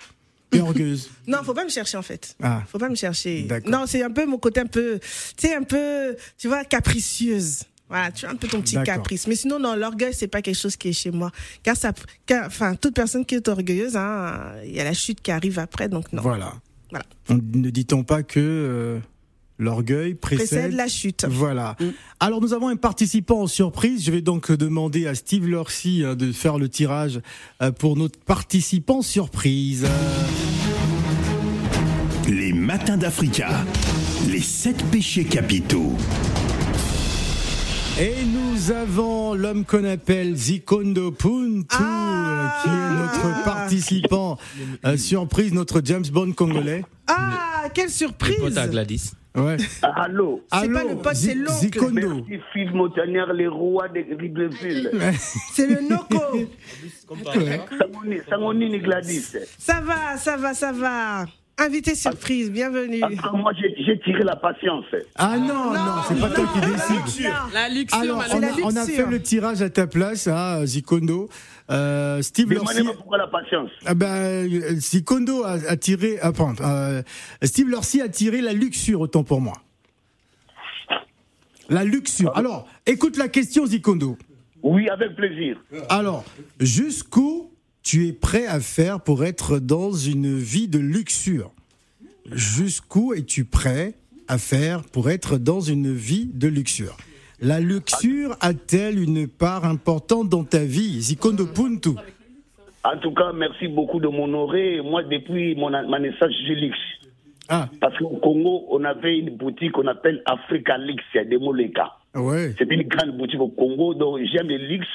T'es 0.49 0.59
orgueilleuse. 0.61 1.09
Non, 1.27 1.43
faut 1.43 1.53
pas 1.53 1.65
me 1.65 1.69
chercher 1.69 1.97
en 1.97 2.01
fait. 2.01 2.35
Ah. 2.41 2.63
Faut 2.69 2.77
pas 2.79 2.89
me 2.89 2.95
chercher. 2.95 3.43
D'accord. 3.43 3.71
Non, 3.71 3.85
c'est 3.85 4.03
un 4.03 4.11
peu 4.11 4.25
mon 4.25 4.37
côté 4.37 4.61
un 4.61 4.65
peu, 4.67 4.99
tu 5.37 5.47
sais, 5.47 5.53
un 5.55 5.63
peu, 5.63 6.15
tu 6.37 6.47
vois, 6.47 6.63
capricieuse. 6.63 7.63
Voilà, 7.93 8.11
tu 8.11 8.25
as 8.25 8.31
un 8.31 8.35
peu 8.35 8.47
ton 8.47 8.59
petit 8.59 8.75
caprice. 8.83 9.27
Mais 9.27 9.35
sinon, 9.35 9.59
non, 9.59 9.75
l'orgueil, 9.75 10.13
c'est 10.15 10.27
pas 10.27 10.41
quelque 10.41 10.57
chose 10.57 10.75
qui 10.75 10.89
est 10.89 10.93
chez 10.93 11.11
moi. 11.11 11.31
Car 11.61 11.77
ça, 11.77 11.93
car- 12.25 12.47
enfin, 12.47 12.73
toute 12.73 12.95
personne 12.95 13.23
qui 13.23 13.35
est 13.35 13.47
orgueilleuse, 13.47 13.95
hein, 13.95 14.53
il 14.65 14.73
y 14.75 14.79
a 14.79 14.83
la 14.83 14.93
chute 14.93 15.21
qui 15.21 15.29
arrive 15.29 15.59
après, 15.59 15.89
donc 15.89 16.11
non. 16.11 16.23
Voilà. 16.23 16.53
Voilà. 16.89 17.05
On- 17.29 17.35
Ne 17.35 17.69
dit-on 17.69 18.03
pas 18.03 18.23
que 18.23 18.39
euh, 18.39 18.99
l'orgueil 19.59 20.15
précède, 20.15 20.47
Précède 20.47 20.73
la 20.73 20.87
chute. 20.87 21.25
Voilà. 21.29 21.75
Mm. 21.79 21.85
Alors 22.19 22.41
nous 22.41 22.53
avons 22.53 22.67
un 22.69 22.75
participant 22.77 23.41
en 23.41 23.47
surprise. 23.47 24.03
Je 24.03 24.11
vais 24.11 24.21
donc 24.21 24.51
demander 24.51 25.05
à 25.05 25.13
Steve 25.13 25.47
Lorcy 25.47 26.03
hein, 26.03 26.15
de 26.15 26.31
faire 26.31 26.57
le 26.57 26.69
tirage 26.69 27.19
euh, 27.61 27.71
pour 27.71 27.95
notre 27.95 28.19
participant 28.19 29.03
surprise. 29.03 29.85
Les 32.27 32.53
matins 32.53 32.97
d'Africa. 32.97 33.65
Les 34.29 34.41
sept 34.41 34.83
péchés 34.85 35.25
capitaux. 35.25 35.95
Et 37.99 38.13
nous 38.25 38.71
avons 38.71 39.35
l'homme 39.35 39.65
qu'on 39.65 39.83
appelle 39.85 40.35
Zikondo 40.35 41.11
Puntu, 41.11 41.67
Ah 41.79 42.59
qui 42.63 42.69
est 42.69 42.97
notre 42.97 43.43
participant 43.43 44.37
euh, 44.85 44.97
surprise, 44.97 45.53
notre 45.53 45.79
James 45.85 46.03
Bond 46.11 46.31
congolais. 46.33 46.83
Ah, 47.07 47.65
quelle 47.73 47.89
surprise 47.91 48.37
Pote 48.39 48.57
à 48.57 48.67
Gladys. 48.67 49.11
Ouais. 49.35 49.57
Allô 49.81 50.41
C'est 50.51 50.71
pas 50.71 50.79
Allô, 50.79 50.89
le 50.89 50.95
pote, 50.97 51.15
c'est 51.15 51.35
l'oncle. 51.35 51.51
Zikondo. 51.53 52.15
Merci 52.27 52.43
Phil 52.53 52.71
Montagnier, 52.73 53.23
les 53.35 53.47
rois 53.47 53.87
de 53.89 53.99
Libreville. 54.19 54.91
C'est 55.53 55.67
le 55.67 55.81
Noko. 55.87 56.17
Sangoni- 57.09 58.21
Sangonini 58.29 58.79
Gladys. 58.79 59.35
ça 59.57 59.81
va, 59.81 60.17
ça 60.17 60.37
va, 60.37 60.53
ça 60.53 60.71
va. 60.71 61.25
Invité 61.59 61.93
surprise, 61.93 62.51
bienvenue. 62.51 62.99
Moi, 63.33 63.51
j'ai 63.85 63.99
tiré 63.99 64.23
la 64.23 64.35
patience. 64.35 64.85
Ah 65.15 65.37
non, 65.37 65.71
non, 65.71 66.01
c'est 66.07 66.19
pas 66.19 66.29
toi 66.29 66.45
qui 66.51 66.59
décide. 66.61 67.29
La 67.53 67.69
luxure, 67.69 67.99
Alors, 67.99 68.23
on 68.33 68.39
la 68.39 68.47
a, 68.47 68.51
on 68.63 68.75
a 68.75 68.85
luxure. 68.85 69.05
fait 69.05 69.11
le 69.11 69.21
tirage 69.21 69.61
à 69.61 69.69
ta 69.69 69.85
place, 69.85 70.27
à 70.27 70.65
Zikondo. 70.65 71.29
Euh, 71.69 72.21
Steve 72.23 72.51
Lorcy, 72.51 72.65
Demandez-moi 72.77 72.93
pourquoi 72.95 73.17
la 73.19 73.27
patience. 73.27 73.69
ah 73.85 73.93
ben, 73.93 74.07
euh, 74.07 74.75
Zikondo 74.77 75.43
a, 75.43 75.51
a 75.69 75.77
tiré, 75.77 76.17
ah, 76.23 76.31
pardon, 76.31 76.55
euh, 76.65 77.03
Steve 77.43 77.69
Lorcy 77.69 78.01
a 78.01 78.09
tiré 78.09 78.41
la 78.41 78.53
luxure, 78.53 78.99
autant 79.01 79.23
pour 79.23 79.39
moi. 79.39 79.53
La 81.69 81.83
luxure. 81.83 82.35
Alors, 82.35 82.67
écoute 82.87 83.15
la 83.15 83.27
question, 83.27 83.65
Zikondo. 83.67 84.17
Oui, 84.63 84.89
avec 84.89 85.15
plaisir. 85.15 85.57
Alors, 85.89 86.25
jusqu'où 86.59 87.51
tu 87.83 88.07
es 88.07 88.13
prêt 88.13 88.45
à 88.47 88.59
faire 88.59 89.01
pour 89.01 89.23
être 89.25 89.59
dans 89.59 89.91
une 89.91 90.37
vie 90.37 90.67
de 90.67 90.79
luxure? 90.79 91.51
Jusqu'où 92.31 93.13
es-tu 93.13 93.43
prêt 93.45 93.93
à 94.27 94.37
faire 94.37 94.81
pour 94.83 95.09
être 95.09 95.37
dans 95.37 95.59
une 95.59 95.93
vie 95.93 96.29
de 96.33 96.47
luxure? 96.47 96.95
La 97.41 97.59
luxure 97.59 98.37
a-t-elle 98.39 98.97
une 99.01 99.27
part 99.27 99.65
importante 99.65 100.29
dans 100.29 100.45
ta 100.45 100.63
vie? 100.63 101.01
Zikondo 101.01 101.45
Puntu. 101.47 101.89
En 102.85 102.97
tout 102.99 103.13
cas, 103.13 103.31
merci 103.33 103.67
beaucoup 103.67 103.99
de 103.99 104.07
m'honorer. 104.07 104.81
Moi, 104.81 105.03
depuis 105.03 105.55
mon, 105.55 105.69
ma 105.69 105.99
naissance, 105.99 106.31
je 106.47 106.53
luxe. 106.53 106.77
Ah, 107.49 107.67
Parce 107.81 107.97
qu'au 107.97 108.17
Congo, 108.21 108.65
on 108.69 108.83
avait 108.85 109.17
une 109.19 109.31
boutique 109.35 109.73
qu'on 109.73 109.87
appelle 109.87 110.21
Africa 110.25 110.77
Lux 110.77 111.03
de 111.13 111.37
Moleka. 111.37 111.91
ouais. 112.15 112.53
C'est 112.57 112.71
une 112.71 112.83
grande 112.83 113.17
boutique 113.17 113.41
au 113.41 113.49
Congo, 113.49 113.93
donc 113.93 114.19
j'aime 114.31 114.47
le 114.47 114.57
luxe. 114.57 114.87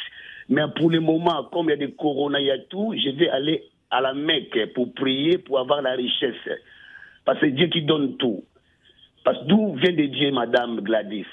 Mais 0.48 0.62
pour 0.76 0.90
le 0.90 1.00
moment, 1.00 1.44
comme 1.52 1.66
il 1.66 1.70
y 1.70 1.72
a 1.72 1.76
des 1.76 1.92
corona, 1.92 2.40
il 2.40 2.46
y 2.46 2.50
a 2.50 2.58
tout, 2.58 2.94
je 2.96 3.10
vais 3.10 3.28
aller 3.28 3.62
à 3.90 4.00
la 4.00 4.14
Mecque 4.14 4.72
pour 4.74 4.92
prier, 4.94 5.38
pour 5.38 5.58
avoir 5.58 5.82
la 5.82 5.92
richesse. 5.92 6.34
Parce 7.24 7.40
que 7.40 7.46
Dieu 7.46 7.66
qui 7.66 7.82
donne 7.82 8.16
tout. 8.16 8.42
Parce 9.24 9.44
d'où 9.44 9.74
vient 9.74 9.92
de 9.92 10.06
Dieu, 10.06 10.30
Madame 10.30 10.80
Gladys? 10.80 11.26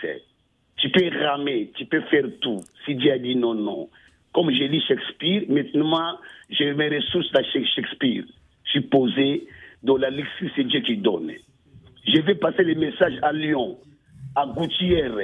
Tu 0.78 0.90
peux 0.90 1.08
ramer, 1.24 1.72
tu 1.76 1.86
peux 1.86 2.02
faire 2.02 2.26
tout. 2.42 2.62
Si 2.86 2.96
Dieu 2.96 3.14
a 3.14 3.18
dit 3.18 3.36
non, 3.36 3.54
non. 3.54 3.90
Comme 4.34 4.52
j'ai 4.52 4.68
lu 4.68 4.82
Shakespeare, 4.82 5.44
maintenant, 5.48 6.18
j'ai 6.50 6.74
mes 6.74 6.90
ressources 6.90 7.32
dans 7.32 7.44
Shakespeare. 7.44 8.26
Je 8.66 8.70
suis 8.70 8.82
posé 8.82 9.48
dans 9.82 9.96
la 9.96 10.10
lecture, 10.10 10.50
c'est 10.56 10.66
Dieu 10.66 10.82
qui 10.82 10.98
donne. 10.98 11.32
Je 12.06 12.20
vais 12.20 12.36
passer 12.36 12.64
les 12.64 12.76
messages 12.76 13.18
à 13.22 13.32
Lyon, 13.32 13.78
à 14.36 14.46
Gouttière. 14.46 15.16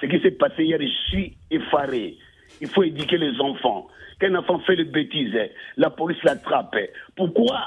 Ce 0.00 0.06
qui 0.06 0.20
s'est 0.20 0.32
passé 0.32 0.64
hier, 0.64 0.78
je 0.80 1.10
suis 1.10 1.36
effaré. 1.50 2.16
Il 2.60 2.68
faut 2.68 2.82
éduquer 2.82 3.18
les 3.18 3.40
enfants. 3.40 3.88
Qu'un 4.18 4.34
enfant 4.34 4.58
fait 4.60 4.74
une 4.74 4.90
bêtise, 4.90 5.34
la 5.76 5.90
police 5.90 6.22
l'attrape. 6.22 6.76
Pourquoi 7.16 7.60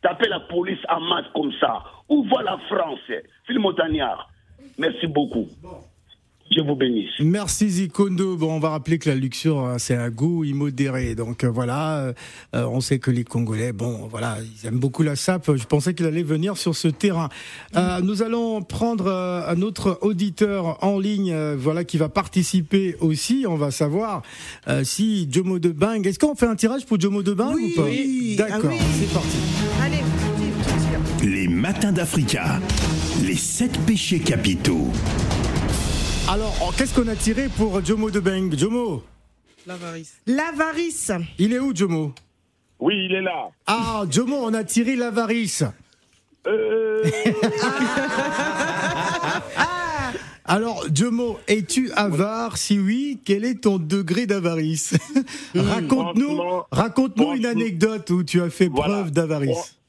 taper 0.00 0.28
la 0.28 0.40
police 0.40 0.78
en 0.88 1.00
masse 1.00 1.26
comme 1.34 1.52
ça? 1.60 1.82
Où 2.08 2.22
va 2.24 2.42
la 2.42 2.58
France? 2.68 3.00
Phil 3.46 3.58
Montagnard, 3.58 4.30
merci 4.78 5.06
beaucoup. 5.06 5.48
Je 6.50 6.62
vous 6.62 6.74
bénisse. 6.74 7.10
Merci 7.20 7.68
Zikondo. 7.68 8.36
Bon, 8.36 8.54
on 8.54 8.58
va 8.58 8.70
rappeler 8.70 8.98
que 8.98 9.08
la 9.10 9.14
luxure, 9.14 9.58
hein, 9.60 9.78
c'est 9.78 9.94
un 9.94 10.08
goût 10.08 10.44
immodéré. 10.44 11.14
Donc 11.14 11.44
euh, 11.44 11.50
voilà, 11.50 11.98
euh, 11.98 12.12
on 12.54 12.80
sait 12.80 12.98
que 12.98 13.10
les 13.10 13.22
Congolais, 13.24 13.72
bon, 13.72 14.08
voilà, 14.10 14.38
ils 14.40 14.66
aiment 14.66 14.78
beaucoup 14.78 15.02
la 15.02 15.14
sape. 15.14 15.54
Je 15.56 15.64
pensais 15.64 15.92
qu'il 15.94 16.06
allait 16.06 16.22
venir 16.22 16.56
sur 16.56 16.74
ce 16.74 16.88
terrain. 16.88 17.28
Euh, 17.76 18.00
nous 18.00 18.22
allons 18.22 18.62
prendre 18.62 19.08
un 19.10 19.60
autre 19.62 19.98
auditeur 20.00 20.82
en 20.82 20.98
ligne, 20.98 21.34
voilà, 21.56 21.84
qui 21.84 21.98
va 21.98 22.08
participer 22.08 22.96
aussi. 23.00 23.44
On 23.46 23.56
va 23.56 23.70
savoir 23.70 24.22
euh, 24.68 24.84
si 24.84 25.28
Jomo 25.30 25.58
de 25.58 25.70
Bang. 25.70 26.06
Est-ce 26.06 26.18
qu'on 26.18 26.34
fait 26.34 26.46
un 26.46 26.56
tirage 26.56 26.86
pour 26.86 26.98
Jomo 26.98 27.22
de 27.22 27.34
Bang 27.34 27.54
Oui, 27.54 27.74
ou 27.76 27.80
pas 27.80 27.86
oui. 27.88 28.36
D'accord, 28.38 28.60
Ah 28.64 28.68
oui. 28.70 28.78
c'est 28.98 29.12
parti. 29.12 29.36
Allez. 29.82 29.98
Les 31.30 31.48
matins 31.48 31.92
d'Africa. 31.92 32.58
Les 33.22 33.34
sept 33.36 33.76
péchés 33.86 34.20
capitaux. 34.20 34.88
Alors, 36.30 36.52
oh, 36.62 36.70
qu'est-ce 36.76 36.94
qu'on 36.94 37.08
a 37.08 37.16
tiré 37.16 37.48
pour 37.48 37.82
Jomo 37.82 38.10
de 38.10 38.20
Bang 38.20 38.54
Jomo, 38.54 39.02
L'avarice. 39.66 40.20
L'avarice. 40.26 41.10
il 41.38 41.54
est 41.54 41.58
où 41.58 41.74
Jomo? 41.74 42.12
Oui, 42.78 43.06
il 43.06 43.14
est 43.14 43.22
là. 43.22 43.48
Ah, 43.66 44.04
Jomo, 44.10 44.36
on 44.36 44.52
a 44.52 44.62
tiré 44.62 44.94
l'avarice. 44.94 45.64
Euh, 46.46 47.02
Alors, 50.44 50.84
Jomo, 50.94 51.38
es-tu 51.48 51.90
avare? 51.92 52.58
Si 52.58 52.78
oui, 52.78 53.20
quel 53.24 53.46
est 53.46 53.62
ton 53.62 53.78
degré 53.78 54.26
d'avarice? 54.26 54.98
Raconte-nous, 55.54 56.36
franchement, 56.36 56.66
raconte-nous 56.70 57.32
une 57.36 57.42
franchement, 57.42 57.60
anecdote 57.62 58.10
où 58.10 58.22
tu 58.22 58.42
as 58.42 58.50
fait 58.50 58.68
voilà. 58.68 58.96
preuve 58.96 59.12
d'avarice. 59.12 59.80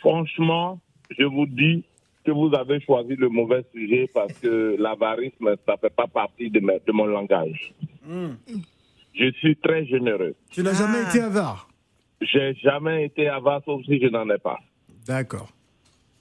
Franchement, 0.00 0.80
je 1.16 1.24
vous 1.24 1.46
dis 1.46 1.84
que 2.24 2.30
vous 2.32 2.50
avez 2.54 2.80
choisi 2.80 3.14
le 3.16 3.28
mauvais 3.28 3.64
sujet 3.74 4.08
parce 4.12 4.32
que 4.38 4.76
l'avarisme, 4.78 5.54
ça 5.66 5.76
fait 5.76 5.94
pas 5.94 6.06
partie 6.06 6.50
de, 6.50 6.60
ma- 6.60 6.78
de 6.78 6.92
mon 6.92 7.06
langage. 7.06 7.72
Je 9.14 9.30
suis 9.38 9.56
très 9.56 9.84
généreux. 9.86 10.34
Tu 10.50 10.62
n'as 10.62 10.74
jamais 10.74 11.02
Ah. 11.04 11.08
été 11.08 11.20
avare 11.20 11.68
J'ai 12.20 12.54
jamais 12.54 13.04
été 13.04 13.28
avare 13.28 13.62
sauf 13.64 13.82
si 13.84 14.00
je 14.00 14.08
n'en 14.08 14.28
ai 14.30 14.38
pas. 14.38 14.58
D'accord. 15.06 15.48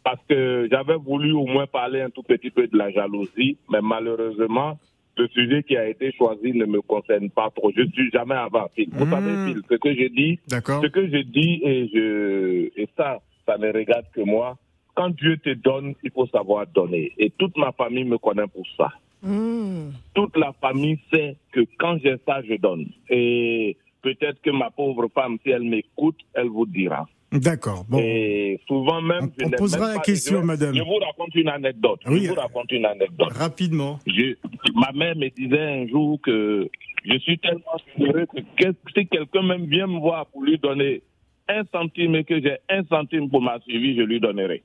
Parce 0.03 0.19
que 0.27 0.67
j'avais 0.69 0.97
voulu 0.97 1.31
au 1.31 1.45
moins 1.45 1.65
parler 1.65 2.01
un 2.01 2.09
tout 2.09 2.23
petit 2.23 2.49
peu 2.51 2.67
de 2.67 2.77
la 2.77 2.91
jalousie, 2.91 3.57
mais 3.71 3.79
malheureusement, 3.81 4.77
le 5.15 5.27
sujet 5.29 5.63
qui 5.63 5.77
a 5.77 5.87
été 5.87 6.11
choisi 6.11 6.51
ne 6.53 6.65
me 6.65 6.81
concerne 6.81 7.29
pas 7.29 7.49
trop. 7.55 7.71
Je 7.75 7.83
suis 7.93 8.11
jamais 8.11 8.35
avare. 8.35 8.69
Phil. 8.75 8.89
Vous 8.91 9.05
Mm. 9.05 9.09
savez, 9.11 9.31
Phil, 9.53 9.61
ce 9.69 9.75
que 9.75 9.93
je 9.93 10.07
dis, 10.09 10.39
D'accord. 10.49 10.81
ce 10.83 10.87
que 10.87 11.07
je 11.07 11.21
dis 11.23 11.61
et 11.63 11.87
je 11.93 12.81
et 12.81 12.87
ça, 12.97 13.19
ça 13.45 13.57
ne 13.57 13.71
regarde 13.71 14.05
que 14.13 14.21
moi. 14.21 14.57
Quand 14.95 15.09
Dieu 15.09 15.37
te 15.37 15.53
donne, 15.53 15.93
il 16.03 16.11
faut 16.11 16.27
savoir 16.27 16.67
donner. 16.67 17.11
Et 17.17 17.31
toute 17.31 17.57
ma 17.57 17.71
famille 17.71 18.03
me 18.03 18.17
connaît 18.17 18.47
pour 18.47 18.65
ça. 18.77 18.91
Mmh. 19.23 19.89
Toute 20.13 20.35
la 20.37 20.53
famille 20.61 20.99
sait 21.11 21.35
que 21.51 21.61
quand 21.79 21.97
j'ai 22.03 22.15
ça, 22.27 22.41
je 22.47 22.55
donne. 22.55 22.87
Et 23.09 23.77
peut-être 24.01 24.41
que 24.41 24.51
ma 24.51 24.69
pauvre 24.69 25.07
femme, 25.13 25.37
si 25.43 25.49
elle 25.49 25.63
m'écoute, 25.63 26.17
elle 26.33 26.47
vous 26.49 26.65
dira. 26.65 27.07
D'accord. 27.31 27.83
Bon. 27.89 27.97
Et 27.99 28.59
souvent 28.67 29.01
même, 29.01 29.31
On- 29.31 29.39
je 29.39 29.45
on 29.47 29.49
posera 29.51 29.79
même 29.79 29.89
la 29.89 29.95
pas- 29.95 30.01
question, 30.03 30.41
je 30.41 30.45
madame. 30.45 30.75
Je 30.75 30.81
vous 30.83 30.95
raconte 30.97 31.33
une 31.33 31.47
anecdote. 31.49 31.99
Oui. 32.07 32.25
Je 32.25 32.29
vous 32.29 32.35
raconte 32.35 32.71
une 32.71 32.85
anecdote. 32.85 33.33
Rapidement. 33.33 33.97
Je, 34.05 34.35
ma 34.75 34.91
mère 34.91 35.15
me 35.15 35.29
disait 35.29 35.59
un 35.59 35.87
jour 35.87 36.19
que 36.21 36.69
je 37.05 37.17
suis 37.19 37.39
tellement 37.39 37.77
généreux 37.97 38.27
que 38.57 38.65
si 38.95 39.07
quelqu'un 39.07 39.41
même 39.41 39.65
vient 39.65 39.87
me 39.87 39.99
voir 39.99 40.27
pour 40.27 40.43
lui 40.43 40.59
donner 40.59 41.01
un 41.49 41.63
centime 41.71 42.13
et 42.15 42.23
que 42.23 42.39
j'ai 42.39 42.57
un 42.69 42.83
centime 42.85 43.29
pour 43.29 43.41
ma 43.41 43.59
suivi, 43.61 43.95
je 43.97 44.01
lui 44.03 44.19
donnerai. 44.19 44.61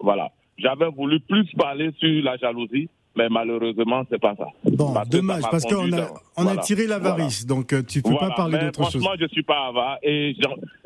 Voilà. 0.00 0.30
J'avais 0.58 0.88
voulu 0.90 1.18
plus 1.20 1.46
parler 1.56 1.90
sur 1.98 2.22
la 2.22 2.36
jalousie, 2.36 2.88
mais 3.16 3.28
malheureusement, 3.28 4.02
c'est 4.10 4.20
pas 4.20 4.34
ça. 4.36 4.46
Bon, 4.64 4.92
Parce 4.92 5.08
que 5.08 5.12
ça 5.16 5.18
dommage, 5.20 5.42
m'a 5.42 5.48
parce 5.48 5.64
qu'on 5.64 5.92
a, 5.92 6.00
on 6.36 6.42
a 6.42 6.44
voilà. 6.44 6.60
tiré 6.62 6.86
l'avarice, 6.86 7.46
donc 7.46 7.72
euh, 7.72 7.82
tu 7.82 8.00
peux 8.02 8.10
Voilà, 8.10 8.28
pas 8.28 8.34
parler 8.34 8.58
d'autre 8.58 8.84
chose. 8.90 9.02
Franchement, 9.02 9.16
je 9.20 9.26
suis 9.28 9.42
pas 9.42 9.66
avare 9.68 9.98
et 10.02 10.34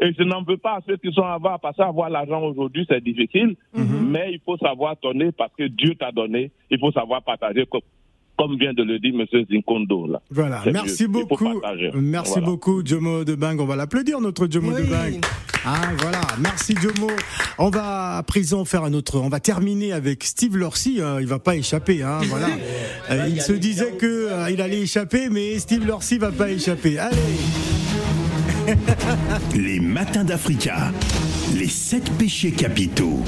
je 0.01 0.23
n'en 0.23 0.43
veux 0.43 0.57
pas 0.57 0.77
à 0.77 0.81
ceux 0.87 0.97
qui 0.97 1.13
sont 1.13 1.23
avares 1.25 1.61
parce 1.61 1.77
qu'avoir 1.77 2.09
l'argent 2.11 2.43
aujourd'hui, 2.43 2.87
c'est 2.89 3.03
difficile. 3.03 3.57
Mhm. 3.75 4.09
Mais 4.11 4.33
il 4.33 4.41
faut 4.45 4.57
savoir 4.57 4.97
donner 5.03 5.33
parce 5.33 5.53
que 5.57 5.65
Dieu 5.69 5.95
t'a 5.95 6.11
donné. 6.13 6.51
Il 6.71 6.79
faut 6.79 6.93
savoir 6.93 7.23
partager 7.23 7.67
comme, 8.39 8.57
vient 8.59 8.73
de 8.73 8.83
le 8.83 8.99
dire 8.99 9.15
M. 9.19 9.27
Zinkondo. 9.51 10.07
Là. 10.07 10.21
Voilà, 10.31 10.63
merci 10.73 11.05
mieux. 11.05 11.25
Beaucoup. 11.25 11.61
Merci 11.95 12.33
Voilà. 12.35 12.47
beaucoup, 12.47 12.83
Jomo 12.85 13.25
de 13.25 13.35
Bang. 13.35 13.61
On 13.61 13.67
va 13.67 13.77
l'applaudir, 13.77 14.21
notre 14.21 14.51
Jomo 14.51 14.73
de 14.73 14.83
Oui. 14.83 14.89
Bang. 14.89 15.21
Ah, 15.65 15.81
voilà. 15.99 16.21
Merci, 16.41 16.75
Jomo. 16.81 17.09
On 17.59 17.71
va 17.71 18.19
à 18.19 18.23
présent 18.23 18.65
faire 18.65 18.85
un 18.85 18.93
autre. 18.93 19.19
On 19.19 19.29
va 19.29 19.41
terminer 19.41 19.93
avec 19.93 20.23
Steve 20.25 20.57
Lorcy. 20.57 21.01
hein. 21.03 21.17
Il 21.21 21.27
va 21.27 21.39
pas 21.39 21.57
échapper, 21.57 22.03
hein. 22.03 22.21
Voilà. 22.29 22.49
Euh, 23.11 23.27
il 23.29 23.41
se 23.41 23.53
disait 23.53 23.93
que 23.93 24.07
euh, 24.31 24.51
il 24.51 24.61
allait 24.61 24.83
échapper, 24.83 25.29
mais 25.31 25.59
Steve 25.59 25.87
Lorcy 25.87 26.19
va 26.19 26.31
pas 26.31 26.51
échapper. 26.51 26.99
Allez. 26.99 27.17
Les 29.55 29.81
matins 29.81 30.25
d'Africa. 30.25 30.93
Les 31.57 31.69
sept 31.69 32.11
péchés 32.19 32.51
capitaux. 32.53 33.23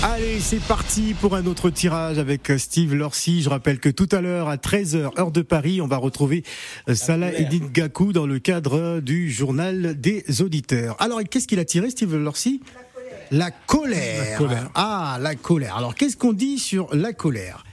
Allez, 0.00 0.38
c'est 0.38 0.62
parti 0.62 1.12
pour 1.20 1.34
un 1.34 1.44
autre 1.46 1.70
tirage 1.70 2.18
avec 2.18 2.50
euh, 2.50 2.58
Steve 2.58 2.94
Lorcy. 2.94 3.42
Je 3.42 3.48
rappelle 3.48 3.80
que 3.80 3.88
tout 3.88 4.08
à 4.12 4.20
l'heure, 4.20 4.48
à 4.48 4.54
13h, 4.54 5.18
heure 5.18 5.32
de 5.32 5.42
Paris, 5.42 5.80
on 5.80 5.88
va 5.88 5.96
retrouver 5.96 6.44
euh, 6.88 6.94
Salah 6.94 7.32
Edith 7.32 7.72
Gakou 7.72 8.12
dans 8.12 8.24
le 8.24 8.38
cadre 8.38 9.00
du 9.00 9.28
journal 9.28 10.00
des 10.00 10.40
auditeurs. 10.40 10.94
Alors, 11.00 11.20
qu'est-ce 11.28 11.48
qu'il 11.48 11.58
a 11.58 11.64
tiré, 11.64 11.90
Steve 11.90 12.14
Lorcy? 12.14 12.62
La 13.32 13.50
colère. 13.50 14.30
La 14.30 14.36
colère. 14.36 14.70
Ah, 14.76 15.18
la 15.20 15.34
colère. 15.34 15.76
Alors, 15.76 15.96
qu'est-ce 15.96 16.16
qu'on 16.16 16.32
dit 16.32 16.60
sur 16.60 16.94
la 16.94 17.12
colère? 17.12 17.64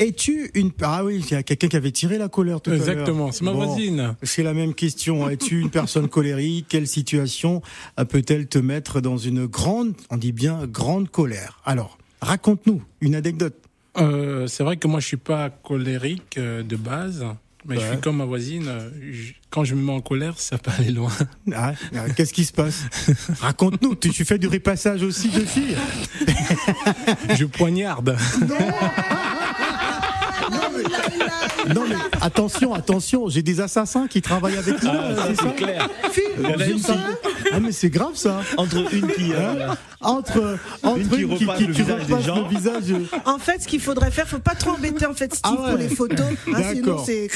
Es-tu 0.00 0.50
une... 0.54 0.70
Ah 0.80 1.04
oui, 1.04 1.22
il 1.24 1.30
y 1.30 1.34
a 1.34 1.42
quelqu'un 1.42 1.68
qui 1.68 1.76
avait 1.76 1.90
tiré 1.92 2.16
la 2.16 2.28
colère 2.28 2.60
tout 2.62 2.70
à 2.70 2.74
l'heure. 2.74 2.88
Exactement, 2.88 3.32
c'est 3.32 3.44
ma 3.44 3.52
Bon. 3.52 3.66
voisine. 3.66 4.16
C'est 4.22 4.42
la 4.42 4.54
même 4.54 4.72
question. 4.74 5.28
Es-tu 5.28 5.60
une 5.60 5.68
personne 5.70 6.08
colérique 6.16 6.66
Quelle 6.70 6.86
situation 6.88 7.60
euh, 7.98 8.04
peut-elle 8.06 8.46
te 8.48 8.58
mettre 8.58 9.00
dans 9.02 9.18
une 9.18 9.44
grande, 9.46 9.92
on 10.08 10.16
dit 10.16 10.32
bien 10.32 10.66
grande 10.66 11.10
colère 11.10 11.60
Alors, 11.66 11.98
raconte-nous 12.22 12.82
une 13.02 13.14
anecdote. 13.14 13.54
Euh, 13.98 14.46
c'est 14.46 14.62
vrai 14.64 14.78
que 14.78 14.88
moi, 14.88 15.00
je 15.00 15.06
suis 15.06 15.16
pas 15.18 15.50
colérique 15.50 16.38
euh, 16.38 16.62
de 16.62 16.76
base, 16.76 17.24
mais 17.66 17.74
je 17.76 17.80
suis 17.86 18.00
comme 18.00 18.16
ma 18.16 18.24
voisine. 18.24 18.68
euh, 18.68 18.88
je- 19.12 19.32
quand 19.50 19.64
je 19.64 19.74
me 19.74 19.82
mets 19.82 19.92
en 19.92 20.00
colère, 20.00 20.38
ça 20.38 20.56
peut 20.58 20.70
aller 20.78 20.92
loin. 20.92 21.10
Ah, 21.52 21.72
ah, 21.94 22.08
Qu'est-ce 22.16 22.32
qui 22.32 22.44
se 22.46 22.52
passe 22.52 22.84
Raconte-nous. 23.40 23.96
Tu, 23.96 24.10
tu 24.10 24.24
fais 24.24 24.38
du 24.38 24.46
repassage 24.46 25.02
aussi 25.02 25.28
de 25.28 25.40
filles 25.40 25.76
je 27.36 27.44
poignarde. 27.44 28.16
Non 28.48 28.56
mais 31.88 31.96
attention, 32.20 32.74
attention. 32.74 33.28
J'ai 33.28 33.42
des 33.42 33.60
assassins 33.60 34.06
qui 34.06 34.20
travaillent 34.22 34.56
avec 34.58 34.82
nous. 34.82 34.88
euh, 34.90 35.34
c'est 35.40 35.54
clair. 35.56 35.88
Une 37.50 37.56
qui- 37.56 37.56
Ah 37.56 37.60
mais 37.60 37.72
c'est 37.72 37.90
grave 37.90 38.14
ça. 38.14 38.40
Entre 38.56 38.76
une 38.94 39.06
qui. 39.08 39.32
euh, 39.32 39.68
Entre 40.02 40.58
entre 40.82 41.16
qui 41.16 41.24
repasse 41.24 41.60
le 41.60 41.66
qui 41.74 41.82
visage 41.82 42.06
des 42.06 42.22
gens. 42.22 42.42
le 42.42 42.48
visage. 42.48 42.84
En 43.26 43.38
fait, 43.38 43.62
ce 43.62 43.68
qu'il 43.68 43.80
faudrait 43.80 44.10
faire, 44.10 44.26
faut 44.26 44.38
pas 44.38 44.54
trop 44.54 44.70
embêter 44.70 45.04
en 45.06 45.12
fait 45.12 45.34
Steve 45.34 45.52
Ah 45.58 45.62
ouais. 45.62 45.68
pour 45.70 45.78
les 45.78 45.88
photos. 45.88 46.26
hein, 46.54 46.62
sinon, 46.72 46.86
D'accord. 46.86 47.04
c'est. 47.04 47.28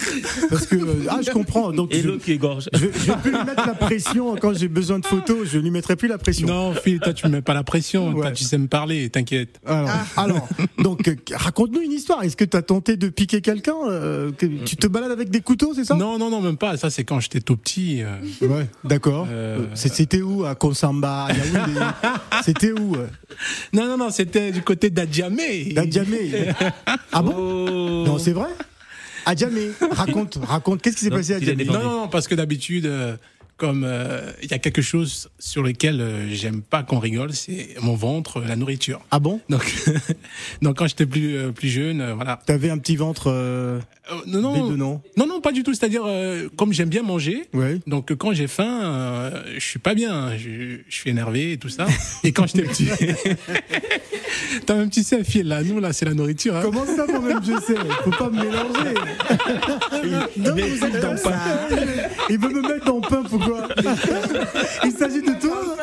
Parce 0.49 0.67
que 0.67 0.77
euh, 0.77 1.07
ah 1.11 1.19
je 1.25 1.31
comprends. 1.31 1.73
Donc 1.73 1.93
Et 1.95 2.01
je, 2.01 2.09
l'autre 2.09 2.25
qui 2.25 2.33
égorge. 2.33 2.69
je, 2.73 2.79
je 2.79 2.87
vais 2.87 3.17
plus 3.23 3.31
lui 3.33 3.45
mettre 3.45 3.67
la 3.67 3.75
pression 3.75 4.35
quand 4.37 4.55
j'ai 4.57 4.69
besoin 4.69 4.99
de 4.99 5.05
photos. 5.07 5.47
Je 5.47 5.59
lui 5.59 5.71
mettrai 5.71 5.95
plus 5.97 6.09
la 6.09 6.17
pression. 6.19 6.47
non, 6.49 6.73
Phil, 6.75 7.01
toi, 7.01 7.13
tu 7.13 7.27
me 7.27 7.33
mets 7.33 7.43
pas 7.43 7.53
la 7.55 7.65
pression. 7.65 8.09
Ouais. 8.13 8.23
Toi, 8.23 8.31
tu 8.33 8.45
sais 8.45 8.57
me 8.57 8.67
parler, 8.67 9.11
t'inquiète. 9.11 9.61
Alors, 9.67 9.91
alors, 10.17 10.49
donc 10.79 11.07
euh, 11.09 11.17
raconte-nous 11.33 11.81
une 11.83 11.93
histoire. 11.93 12.23
Est-ce 12.23 12.37
que 12.37 12.45
tu 12.45 12.57
as 12.57 12.63
tenté 12.63 12.97
de 12.97 13.09
piquer 13.09 13.41
quelqu'un 13.43 13.75
euh, 13.89 14.33
que- 14.33 14.47
Tu 14.65 14.77
te 14.77 14.87
balades 14.87 15.11
avec 15.13 15.29
des 15.29 15.41
couteaux, 15.43 15.73
c'est 15.75 15.85
ça? 15.85 15.95
Non, 15.97 16.19
non, 16.19 16.31
non, 16.31 16.41
même 16.41 16.57
pas. 16.57 16.77
Ça, 16.79 16.89
c'est 16.89 17.05
quand 17.05 17.21
j'étais 17.21 17.41
tout 17.41 17.57
petit. 17.59 18.03
euh, 18.03 18.17
Ouais, 18.41 18.67
d'accord. 18.85 19.27
Euh, 19.31 19.59
c'est- 19.75 19.89
C'était 20.05 20.21
où 20.21 20.45
À 20.45 20.55
Konsamba, 20.55 21.29
C'était 22.45 22.73
où 22.73 22.95
euh 22.95 23.07
Non, 23.73 23.87
non, 23.87 23.97
non, 23.97 24.11
c'était 24.11 24.53
du 24.53 24.61
côté 24.61 24.91
d'Adjamé. 24.91 25.73
D'Adjamé 25.73 26.31
Ah 27.11 27.23
bon 27.23 27.33
Oh. 27.35 28.05
Non, 28.07 28.19
c'est 28.19 28.33
vrai 28.33 28.51
Adjamé, 29.25 29.71
raconte, 29.93 30.39
raconte, 30.43 30.83
qu'est-ce 30.83 30.97
qui 30.97 31.05
s'est 31.07 31.11
passé 31.11 31.33
à 31.33 31.37
Adjamé. 31.37 31.65
Non, 31.65 31.73
non, 31.73 32.01
non, 32.01 32.09
parce 32.09 32.29
que 32.29 32.35
d'habitude, 32.35 32.85
euh, 33.65 33.73
euh, 33.85 34.33
il 34.43 34.51
y 34.51 34.55
a 34.55 34.59
quelque 34.59 34.83
chose 34.83 35.29
sur 35.39 35.63
lequel 35.63 36.01
euh, 36.01 36.29
j'aime 36.31 36.63
pas 36.63 36.83
qu'on 36.83 36.99
rigole, 36.99 37.33
c'est 37.33 37.75
mon 37.81 37.95
ventre, 37.95 38.41
la 38.41 38.57
nourriture. 38.57 39.01
Ah 39.11 39.19
bon? 39.19 39.41
Donc, 39.49 39.65
donc 40.63 40.79
quand 40.79 40.87
j'étais 40.87 41.07
plus 41.07 41.37
euh, 41.37 41.53
plus 41.53 41.69
jeune, 41.69 42.01
euh, 42.01 42.15
voilà. 42.15 42.41
T'avais 42.47 42.71
un 42.71 42.79
petit 42.79 42.97
ventre 42.97 43.29
euh, 43.31 43.79
Euh, 44.11 44.15
non, 44.27 44.41
non, 44.43 44.53
bédonnant 44.53 45.03
non, 45.17 45.27
non, 45.27 45.41
pas 45.41 45.53
du 45.53 45.63
tout. 45.63 45.73
C'est-à-dire, 45.75 46.03
euh, 46.07 46.49
comme 46.57 46.73
j'aime 46.73 46.89
bien 46.91 47.03
manger, 47.03 47.45
Ouais. 47.55 47.79
donc 47.87 48.11
euh, 48.11 48.17
quand 48.17 48.33
j'ai 48.35 48.47
faim, 48.49 48.81
euh, 48.85 49.43
je 49.55 49.65
suis 49.65 49.79
pas 49.79 49.95
bien, 49.95 50.37
je, 50.37 50.79
je 50.89 50.95
suis 50.95 51.11
énervé 51.11 51.53
et 51.53 51.57
tout 51.59 51.69
ça. 51.71 51.87
Et 52.23 52.33
quand 52.33 52.47
j'étais 52.47 52.63
petit, 52.69 52.89
t'as 54.67 54.75
même 54.75 54.91
tu 54.91 55.03
sais, 55.03 55.25
fil 55.25 55.49
là, 55.49 55.63
nous 55.63 55.81
là, 55.81 55.93
c'est 55.93 56.05
la 56.05 56.15
nourriture. 56.15 56.57
Hein. 56.57 56.61
Comment 56.65 56.85
ça, 56.87 57.07
moi-même, 57.07 57.41
je 57.43 57.53
sais? 57.61 57.75
Faut 58.05 58.11
pas 58.11 58.31
me 58.31 58.43
mélanger. 58.43 58.95
Non, 60.37 60.55
vous 60.55 60.85
êtes 60.85 61.19
ça. 61.19 61.69
Il 62.31 62.39
veut 62.39 62.49
me 62.51 62.63
mettre 62.63 62.85
dans 62.87 63.01
pain, 63.01 63.23
pourquoi 63.29 63.54
Il 64.85 64.93
s'agit 64.93 65.23
de 65.23 65.41
toi 65.41 65.77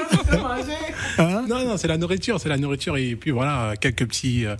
Hein 1.18 1.46
Non, 1.48 1.66
non, 1.66 1.78
c'est 1.78 1.88
la 1.88 1.98
nourriture, 1.98 2.40
c'est 2.40 2.50
la 2.50 2.58
nourriture 2.58 2.98
et 2.98 3.16
puis 3.16 3.32
voilà, 3.32 3.74
quelques 3.80 4.06
petits, 4.08 4.46
euh, 4.46 4.56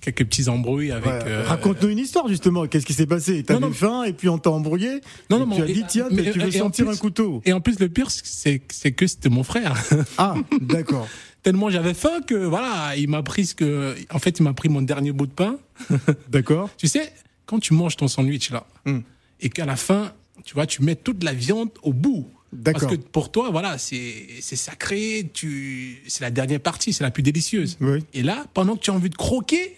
quelques 0.00 0.24
petits 0.24 0.48
embrouilles 0.48 0.90
avec. 0.92 1.06
Ouais, 1.06 1.18
euh, 1.26 1.44
Raconte-nous 1.46 1.88
une 1.88 1.98
histoire 1.98 2.28
justement. 2.28 2.66
Qu'est-ce 2.66 2.84
qui 2.86 2.92
s'est 2.94 3.06
passé? 3.06 3.44
Non, 3.50 3.60
non. 3.60 3.72
faim 3.72 4.02
et 4.04 4.12
puis 4.12 4.28
on 4.28 4.38
t'a 4.38 4.50
embrouillé? 4.50 5.00
Non, 5.30 5.46
non, 5.46 5.54
tu 5.56 5.62
as 5.62 5.66
dit 5.66 5.84
tiens, 5.88 6.08
mais- 6.10 6.30
tu 6.32 6.38
veux 6.38 6.48
plus- 6.70 6.88
un 6.88 6.96
couteau. 6.96 7.40
Et 7.44 7.52
en 7.52 7.60
plus, 7.60 7.78
le 7.78 7.88
pire, 7.88 8.10
c'est 8.10 8.60
c'est 8.70 8.92
que 8.92 9.06
c'était 9.06 9.28
mon 9.30 9.42
frère. 9.44 9.74
Ah, 10.18 10.34
d'accord. 10.60 11.06
Tellement 11.42 11.68
j'avais 11.70 11.94
faim 11.94 12.20
que 12.26 12.34
voilà, 12.34 12.96
il 12.96 13.08
m'a 13.08 13.22
pris 13.22 13.46
ce 13.46 13.54
que, 13.54 13.94
en 14.10 14.18
fait, 14.18 14.38
il 14.38 14.42
m'a 14.42 14.54
pris 14.54 14.68
mon 14.70 14.80
dernier 14.82 15.12
bout 15.12 15.26
de 15.26 15.32
pain. 15.32 15.56
D'accord. 16.30 16.70
Tu 16.78 16.88
sais, 16.88 17.12
quand 17.46 17.58
tu 17.58 17.74
manges 17.74 17.96
ton 17.96 18.08
sandwich 18.08 18.50
là, 18.50 18.64
Hmm. 18.86 19.00
et 19.40 19.50
qu'à 19.50 19.66
la 19.66 19.76
fin, 19.76 20.12
tu 20.44 20.54
vois, 20.54 20.66
tu 20.66 20.82
mets 20.82 20.96
toute 20.96 21.22
la 21.22 21.32
viande 21.34 21.68
au 21.82 21.92
bout. 21.92 22.26
Parce 22.64 22.86
que 22.86 22.94
pour 22.94 23.30
toi, 23.32 23.50
voilà, 23.50 23.78
c'est 23.78 24.26
c'est 24.40 24.56
sacré, 24.56 25.30
tu, 25.32 26.02
c'est 26.06 26.22
la 26.22 26.30
dernière 26.30 26.60
partie, 26.60 26.92
c'est 26.92 27.04
la 27.04 27.10
plus 27.10 27.22
délicieuse. 27.22 27.76
Oui. 27.80 28.04
Et 28.12 28.22
là, 28.22 28.44
pendant 28.54 28.76
que 28.76 28.80
tu 28.80 28.90
as 28.90 28.94
envie 28.94 29.10
de 29.10 29.16
croquer, 29.16 29.76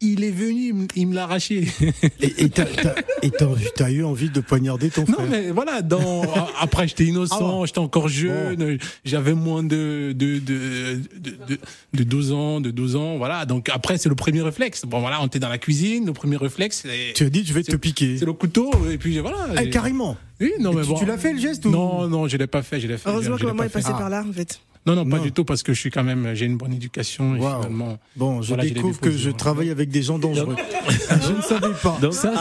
il 0.00 0.24
est 0.24 0.30
venu, 0.30 0.74
il 0.94 1.06
me- 1.08 1.14
l'a 1.14 1.24
arraché. 1.24 1.66
Et 2.20 2.50
t'as 2.50 3.90
eu 3.90 4.04
envie 4.04 4.30
de 4.30 4.40
poignarder 4.40 4.90
ton 4.90 5.02
Non, 5.08 5.14
frère. 5.14 5.26
mais 5.30 5.50
voilà, 5.50 5.82
dans, 5.82 6.22
après, 6.60 6.86
j'étais 6.88 7.04
innocent, 7.04 7.62
Ah 7.62 7.66
j'étais 7.66 7.78
encore 7.78 8.08
jeune, 8.08 8.78
j'avais 9.04 9.34
moins 9.34 9.62
de, 9.62 10.12
de, 10.14 10.38
de, 10.38 11.00
de, 11.18 11.30
de, 11.48 11.58
de 11.94 12.02
12 12.04 12.32
ans, 12.32 12.60
de 12.60 12.70
12 12.70 12.96
ans, 12.96 13.16
voilà. 13.16 13.46
Donc 13.46 13.68
après, 13.70 13.98
c'est 13.98 14.08
le 14.08 14.14
premier 14.14 14.42
réflexe. 14.42 14.84
Bon, 14.86 15.00
voilà, 15.00 15.22
on 15.22 15.26
était 15.26 15.38
dans 15.38 15.48
la 15.48 15.58
cuisine, 15.58 16.06
le 16.06 16.12
premier 16.12 16.36
réflexe, 16.36 16.84
Tu 17.14 17.24
as 17.24 17.30
dit 17.30 17.44
je 17.46 17.52
vais 17.54 17.62
te 17.62 17.76
piquer. 17.76 18.18
c'est 18.18 18.26
le 18.26 18.32
couteau, 18.32 18.70
et 18.90 18.98
puis 18.98 19.18
voilà. 19.20 19.38
Ah, 19.56 19.64
carrément. 19.66 20.16
Oui, 20.40 20.52
non, 20.60 20.72
Et 20.72 20.76
mais 20.76 20.82
tu, 20.82 20.88
bon. 20.88 20.98
tu 20.98 21.06
l'as 21.06 21.16
fait 21.18 21.32
le 21.32 21.38
geste 21.38 21.64
ou? 21.64 21.70
Non, 21.70 22.06
non, 22.08 22.28
je 22.28 22.36
l'ai 22.36 22.46
pas 22.46 22.62
fait, 22.62 22.78
je 22.80 22.86
l'ai 22.86 22.98
fait. 22.98 23.08
Heureusement 23.08 23.36
je 23.38 23.42
que 23.42 23.46
maman 23.46 23.62
est 23.62 23.68
passée 23.70 23.88
Ah. 23.94 23.98
par 23.98 24.10
là, 24.10 24.24
en 24.28 24.32
fait. 24.32 24.60
Non, 24.86 24.94
non, 24.94 25.04
pas 25.08 25.16
Non. 25.16 25.22
du 25.24 25.32
tout, 25.32 25.44
parce 25.44 25.62
que 25.62 25.72
je 25.74 25.80
suis 25.80 25.90
quand 25.90 26.04
même, 26.04 26.34
j'ai 26.34 26.46
une 26.46 26.56
bonne 26.56 26.72
éducation, 26.72 27.34
et 27.36 27.40
Waouh. 27.40 27.62
finalement. 27.62 27.98
Bon, 28.14 28.40
je 28.42 28.48
Voilà, 28.48 28.62
découvre 28.64 29.00
que 29.00 29.10
je 29.10 29.30
travaille 29.30 29.70
avec 29.70 29.88
des 29.88 30.02
gens 30.02 30.18
dangereux. 30.18 30.54
je 30.88 31.32
ne 31.32 31.42
savais 31.42 31.74
pas. 31.82 31.98
Donc, 32.00 32.12
Ça, 32.14 32.32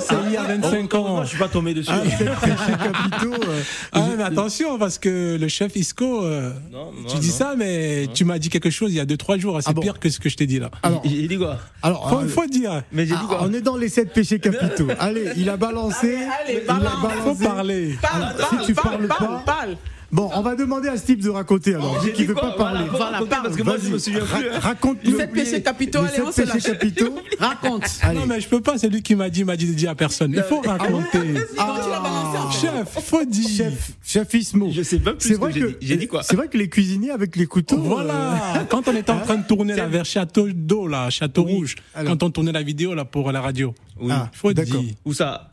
c'est, 0.00 0.14
il 0.26 0.32
y 0.32 0.36
a 0.36 0.42
25 0.42 0.94
ans. 0.94 1.08
Moi, 1.08 1.24
je 1.24 1.28
suis 1.30 1.38
pas 1.38 1.48
tombé 1.48 1.74
dessus. 1.74 1.90
Ah, 1.92 2.00
capitaux. 2.02 3.32
euh, 3.48 3.62
Ah, 3.92 4.02
mais 4.16 4.24
attention, 4.24 4.78
parce 4.78 4.98
que 4.98 5.36
le 5.40 5.48
chef 5.48 5.76
Isco, 5.76 6.24
euh, 6.24 6.52
Non, 6.72 6.90
tu 7.08 7.18
dis 7.18 7.28
non. 7.28 7.32
ça, 7.34 7.54
mais 7.56 8.06
tu 8.12 8.24
m'as 8.24 8.38
dit 8.38 8.48
quelque 8.48 8.70
chose 8.70 8.92
il 8.92 8.96
y 8.96 9.00
a 9.00 9.04
2-3 9.06 9.38
jours. 9.38 9.58
C'est 9.62 9.70
Ah 9.70 9.72
bon 9.72 9.82
pire 9.82 9.98
que 10.00 10.10
ce 10.10 10.18
que 10.18 10.28
je 10.28 10.36
t'ai 10.36 10.46
dit 10.46 10.58
là. 10.58 10.70
Alors, 10.82 11.02
J'ai 11.04 11.28
dit 11.28 11.38
quoi 11.38 11.58
alors 11.82 12.08
Faut, 12.10 12.20
euh, 12.20 12.28
faut 12.28 12.46
dire. 12.46 12.82
Mais 12.92 13.06
j'ai 13.06 13.14
dit 13.14 13.20
ah, 13.22 13.26
quoi 13.28 13.38
on 13.42 13.52
est 13.52 13.60
dans 13.60 13.76
les 13.76 13.88
sept 13.88 14.12
péchés 14.12 14.38
capitaux. 14.40 14.88
Allez, 14.98 15.30
il 15.36 15.48
a 15.48 15.56
balancé. 15.56 16.16
allez, 16.44 16.62
il 16.64 16.70
a. 16.70 16.80
Faut 17.22 17.34
parler. 17.34 17.96
Parle, 18.02 18.34
si 18.60 18.66
tu 18.66 18.74
parle, 18.74 19.06
parles 19.06 19.08
parle, 19.08 19.44
pas- 19.44 19.52
parle. 19.52 19.76
Bon, 20.10 20.30
on 20.34 20.40
va 20.40 20.54
demander 20.54 20.88
à 20.88 20.96
Steve 20.96 21.22
de 21.22 21.28
raconter 21.28 21.74
alors, 21.74 22.00
vu 22.00 22.06
J'ai 22.06 22.12
qu'il 22.14 22.24
dit 22.26 22.28
veut 22.28 22.34
pas 22.34 22.52
parler. 22.52 22.86
Voilà, 22.90 23.20
parce 23.28 23.56
que 23.56 23.62
moi, 23.62 23.74
je 23.76 23.82
Vas-y, 23.82 23.92
me 23.92 23.98
souviens 23.98 24.20
plus. 24.24 24.48
ra- 24.48 24.58
raconte-nous. 24.60 25.10
Les 25.10 25.16
sept 25.18 25.32
péchés 25.32 25.62
capitaux, 25.62 25.98
allez, 25.98 26.08
sept 26.16 26.24
on 26.26 26.32
se 26.32 26.42
lâche. 26.42 26.62
capitaux. 26.62 27.14
Raconte. 27.38 27.82
Allez. 28.00 28.18
Non, 28.18 28.26
mais 28.26 28.40
je 28.40 28.48
peux 28.48 28.62
pas, 28.62 28.78
c'est 28.78 28.88
lui 28.88 29.02
qui 29.02 29.14
m'a 29.14 29.28
dit, 29.28 29.40
il 29.40 29.44
m'a 29.46 29.56
dit 29.56 29.66
de 29.66 29.74
dire 29.74 29.90
à 29.90 29.94
personne. 29.94 30.32
Il 30.34 30.42
faut 30.44 30.62
raconter. 30.62 31.18
L'as 31.34 32.00
balancé 32.00 32.38
en 32.38 32.50
Chef, 32.50 32.88
faut 33.04 33.24
dire. 33.24 33.48
Chef, 33.48 33.90
chef 34.02 34.32
Ismo. 34.34 34.70
Je 34.72 34.82
sais 34.82 34.98
pas 34.98 35.12
plus 35.12 35.28
C'est 35.28 35.34
ce 35.34 35.38
vrai 35.40 35.52
que 35.52 35.58
que 35.58 35.66
j'ai 35.68 35.72
dit. 35.74 35.86
J'ai 35.86 35.96
dit 35.98 36.06
quoi 36.06 36.22
C'est 36.22 36.36
vrai 36.36 36.48
que 36.48 36.56
les 36.56 36.70
cuisiniers 36.70 37.10
avec 37.10 37.36
les 37.36 37.46
couteaux. 37.46 37.76
euh, 37.76 37.80
Voilà. 37.82 38.64
Quand 38.70 38.88
on 38.88 38.96
était 38.96 39.10
en 39.12 39.20
train 39.20 39.36
de 39.36 39.46
tourner 39.46 39.74
là 39.76 39.88
vers 39.88 40.06
Château 40.06 40.48
d'eau, 40.50 40.86
là, 40.88 41.10
Château 41.10 41.44
Oui. 41.44 41.52
Rouge, 41.54 41.74
Alors. 41.94 42.12
quand 42.12 42.22
on 42.22 42.30
tournait 42.30 42.52
la 42.52 42.62
vidéo 42.62 42.94
là 42.94 43.04
pour 43.04 43.30
la 43.30 43.42
radio. 43.42 43.74
Oui. 44.00 44.08
Ah, 44.10 44.30
Faut 44.32 44.54
dire. 44.54 44.64
Où 45.04 45.12
ça? 45.12 45.50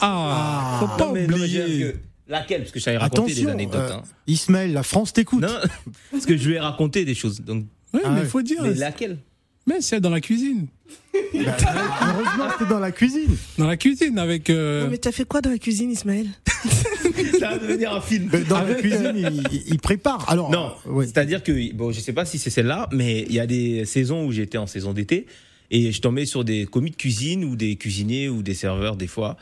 Ah, 0.00 0.76
faut 0.80 0.98
pas 0.98 1.10
oublier. 1.10 1.94
Laquelle 2.28 2.60
Parce 2.62 2.72
que 2.72 2.80
j'avais 2.80 2.98
raconté 2.98 3.34
des 3.34 3.46
anecdotes. 3.48 3.80
euh, 3.80 3.94
hein. 3.94 4.02
Ismaël, 4.26 4.72
la 4.72 4.82
France 4.82 5.12
t'écoute. 5.12 5.42
Non, 5.42 5.48
parce 6.12 6.24
que 6.26 6.36
je 6.36 6.48
lui 6.48 6.54
ai 6.54 6.60
raconté 6.60 7.04
des 7.04 7.14
choses. 7.14 7.40
Donc, 7.40 7.64
Oui, 7.92 8.00
Ah 8.04 8.10
mais 8.10 8.20
ouais. 8.20 8.26
faut 8.26 8.42
dire. 8.42 8.62
mais 8.62 8.74
laquelle 8.74 9.18
Mais 9.66 9.80
c'est 9.80 10.00
dans 10.00 10.10
la 10.10 10.20
cuisine. 10.20 10.66
Bah, 11.12 11.20
heureusement 12.02 12.48
que 12.58 12.64
t'es 12.64 12.70
dans 12.70 12.78
la 12.78 12.92
cuisine. 12.92 13.36
Dans 13.58 13.66
la 13.66 13.76
cuisine 13.76 14.18
avec. 14.18 14.50
euh, 14.50 14.84
Non, 14.84 14.90
mais 14.90 14.98
t'as 14.98 15.12
fait 15.12 15.24
quoi 15.24 15.40
dans 15.40 15.50
la 15.50 15.58
cuisine, 15.58 15.90
Ismaël 15.90 16.26
Ça 17.38 17.50
va 17.50 17.58
devenir 17.58 17.92
un 17.92 18.00
film. 18.00 18.30
Mais 18.32 18.40
Dans 18.42 18.62
la 18.62 18.74
cuisine, 18.74 19.12
il, 19.16 19.62
il 19.66 19.78
prépare. 19.80 20.28
Alors, 20.30 20.50
Non, 20.50 20.72
euh, 20.86 21.02
c'est-à-dire 21.02 21.42
que, 21.42 21.72
bon, 21.74 21.90
je 21.92 22.00
sais 22.00 22.12
pas 22.12 22.24
si 22.24 22.38
c'est 22.38 22.50
celle-là, 22.50 22.88
mais 22.92 23.22
il 23.28 23.32
y 23.34 23.40
a 23.40 23.46
des 23.46 23.84
saisons 23.84 24.24
où 24.26 24.32
j'étais 24.32 24.58
en 24.58 24.66
saison 24.66 24.92
d'été 24.92 25.26
et 25.70 25.90
je 25.92 26.00
tombais 26.00 26.24
sur 26.26 26.44
des 26.44 26.66
commis 26.66 26.90
de 26.90 26.96
cuisine 26.96 27.44
ou 27.44 27.56
des 27.56 27.76
cuisiniers 27.76 28.28
ou 28.28 28.42
des 28.42 28.54
serveurs, 28.54 28.96
des 28.96 29.06
fois, 29.06 29.36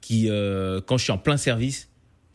qui, 0.00 0.26
euh, 0.28 0.80
quand 0.86 0.96
je 0.98 1.04
suis 1.04 1.12
en 1.12 1.18
plein 1.18 1.36
service, 1.36 1.88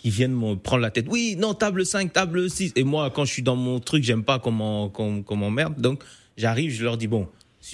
qui 0.05 0.11
viennent 0.11 0.35
me 0.35 0.53
prendre 0.53 0.83
la 0.83 0.91
tête. 0.91 1.07
Oui, 1.09 1.35
non, 1.35 1.55
table 1.55 1.83
5, 1.83 2.13
table 2.13 2.47
6. 2.47 2.73
Et 2.75 2.83
moi, 2.83 3.09
quand 3.09 3.25
je 3.25 3.33
suis 3.33 3.41
dans 3.41 3.55
mon 3.55 3.79
truc, 3.79 4.03
j'aime 4.03 4.23
pas 4.23 4.37
comment, 4.37 4.87
comment, 4.87 5.23
comment 5.23 5.49
merde. 5.49 5.81
Donc, 5.81 6.03
j'arrive, 6.37 6.69
je 6.69 6.83
leur 6.83 6.95
dis, 6.95 7.07
bon, 7.07 7.27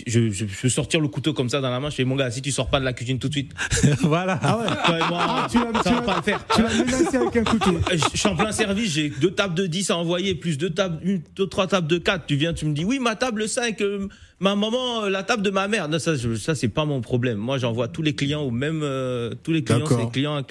je, 0.08 0.30
je, 0.32 0.46
je 0.46 0.62
peux 0.62 0.70
sortir 0.70 1.02
le 1.02 1.08
couteau 1.10 1.34
comme 1.34 1.50
ça 1.50 1.60
dans 1.62 1.70
la 1.70 1.80
main. 1.80 1.90
Je 1.90 1.96
fais, 1.96 2.06
mon 2.06 2.16
gars, 2.16 2.32
si 2.32 2.42
tu 2.42 2.52
sors 2.52 2.70
pas 2.70 2.80
de 2.80 2.86
la 2.86 2.94
cuisine 2.94 3.20
tout 3.20 3.28
de 3.28 3.34
suite, 3.34 3.52
voilà. 4.02 4.40
Ah 4.42 4.58
ouais. 4.58 5.00
moi, 5.10 5.20
Ah, 5.22 5.48
tu 5.52 5.58
l'as- 5.58 5.84
ça 5.84 5.90
tu 5.90 5.96
va 5.96 6.02
pas 6.02 6.16
le 6.18 6.22
faire. 6.24 6.46
Tu 6.56 6.62
l'as 6.62 6.74
menacé 6.86 7.18
avec 7.18 7.36
un 7.38 7.44
couteau. 7.44 7.78
Je 7.92 7.98
je 8.14 8.18
suis 8.18 8.28
en 8.30 8.36
plein 8.36 8.52
service, 8.52 8.94
j'ai 8.94 9.10
deux 9.10 9.32
tables 9.32 9.54
de 9.56 9.66
10 9.68 9.92
à 9.92 9.98
envoyer, 9.98 10.36
plus 10.36 10.58
deux 10.58 10.70
tables, 10.70 11.00
une, 11.04 11.22
deux, 11.36 11.48
trois 11.48 11.68
tables 11.68 11.88
de 11.88 11.98
4. 11.98 12.26
Tu 12.26 12.36
viens, 12.36 12.54
tu 12.54 12.66
me 12.66 12.74
dis, 12.74 12.86
oui, 12.86 13.00
ma 13.00 13.16
table 13.16 13.48
5, 13.50 13.82
euh, 13.82 14.08
ma 14.40 14.56
maman, 14.56 15.04
euh, 15.04 15.10
la 15.10 15.24
table 15.24 15.44
de 15.44 15.50
ma 15.50 15.68
mère. 15.68 15.90
Non, 15.90 16.00
ça, 16.00 16.14
ça 16.38 16.56
c'est 16.56 16.68
pas 16.70 16.86
mon 16.86 17.02
problème. 17.02 17.38
Moi, 17.38 17.58
j'envoie 17.58 17.88
tous 17.88 18.02
les 18.02 18.14
clients 18.16 18.42
au 18.44 18.52
même, 18.52 18.82
euh, 18.84 19.34
tous 19.44 19.52
les 19.52 19.64
clients, 19.64 19.86
clients, 19.86 20.10
clients. 20.10 20.42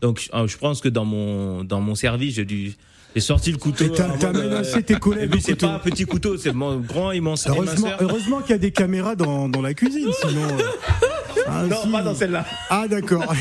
Donc, 0.00 0.20
je, 0.20 0.28
euh, 0.36 0.46
je 0.46 0.56
pense 0.58 0.80
que 0.80 0.88
dans 0.88 1.04
mon, 1.04 1.64
dans 1.64 1.80
mon 1.80 1.94
service, 1.94 2.34
j'ai 2.36 2.44
dû, 2.44 2.72
j'ai 3.14 3.20
sorti 3.20 3.52
le 3.52 3.58
couteau. 3.58 3.84
Et 3.84 3.92
t'as- 3.92 4.32
menacé 4.32 4.82
tes 4.82 4.94
collègues 4.94 5.34
c'est 5.40 5.52
couteau. 5.52 5.66
pas 5.66 5.72
un 5.74 5.78
petit 5.78 6.04
couteau, 6.04 6.36
c'est 6.36 6.52
grand, 6.54 7.12
immense. 7.12 7.46
Heureusement, 7.48 7.88
heureusement 8.00 8.40
qu'il 8.40 8.50
y 8.50 8.54
a 8.54 8.58
des 8.58 8.70
caméras 8.70 9.16
dans, 9.16 9.48
dans 9.48 9.62
la 9.62 9.74
cuisine, 9.74 10.10
sinon. 10.20 10.42
euh, 10.58 11.42
ah, 11.46 11.64
Non, 11.68 11.82
si. 11.82 11.88
pas 11.88 12.02
dans 12.02 12.14
celle-là. 12.14 12.44
Ah, 12.68 12.86
d'accord. 12.88 13.24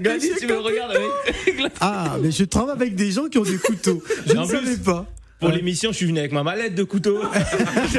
Gladys, 0.00 0.30
tu 0.38 0.46
me 0.46 0.58
regardes 0.58 0.92
avec. 0.96 1.72
Ah, 1.80 2.16
mais 2.22 2.30
je 2.30 2.44
travaille 2.44 2.76
avec 2.76 2.94
des 2.94 3.10
gens 3.10 3.26
qui 3.28 3.38
ont 3.38 3.42
des 3.42 3.58
couteaux. 3.58 4.02
Je 4.26 4.34
ne 4.34 4.46
plus, 4.46 4.54
savais 4.56 4.76
pas. 4.76 5.06
Pour 5.40 5.50
l'émission, 5.50 5.92
je 5.92 5.96
suis 5.98 6.06
venu 6.06 6.18
avec 6.18 6.32
ma 6.32 6.42
mallette 6.42 6.74
de 6.74 6.82
couteau. 6.82 7.20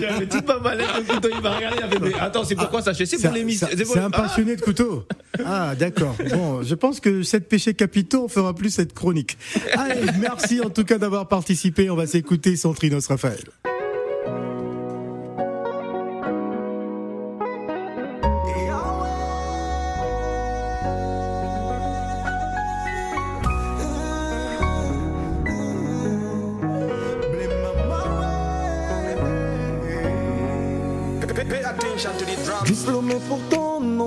J'avais 0.00 0.26
toute 0.26 0.46
ma 0.46 0.58
mallette 0.58 0.86
de 0.98 1.12
couteau. 1.14 1.28
Il 1.34 1.40
m'a 1.40 1.56
regardé. 1.56 1.96
Il 2.02 2.12
fait, 2.12 2.20
attends, 2.20 2.44
c'est 2.44 2.54
pourquoi 2.54 2.82
ça 2.82 2.92
je 2.92 2.98
fais 2.98 3.06
C'est 3.06 3.22
pour 3.22 3.32
l'émission. 3.32 3.66
c'est 3.72 3.98
un 3.98 4.10
Ah 4.12 4.22
passionné 4.22 4.56
de 4.56 4.60
couteau. 4.60 5.06
Ah, 5.44 5.74
d'accord. 5.74 6.14
Bon, 6.30 6.62
je 6.62 6.74
pense 6.74 7.00
que 7.00 7.22
cette 7.22 7.48
péché 7.48 7.72
capitaux, 7.72 8.24
on 8.24 8.28
fera 8.28 8.54
plus 8.54 8.70
cette 8.70 8.92
chronique. 8.92 9.38
Allez, 9.72 10.00
merci 10.20 10.60
en 10.60 10.68
tout 10.70 10.84
cas 10.84 10.98
d'avoir 10.98 11.26
participé. 11.28 11.88
On 11.88 11.96
va 11.96 12.06
s'écouter 12.06 12.56
Centrinos 12.56 13.06
Raphaël. 13.06 13.44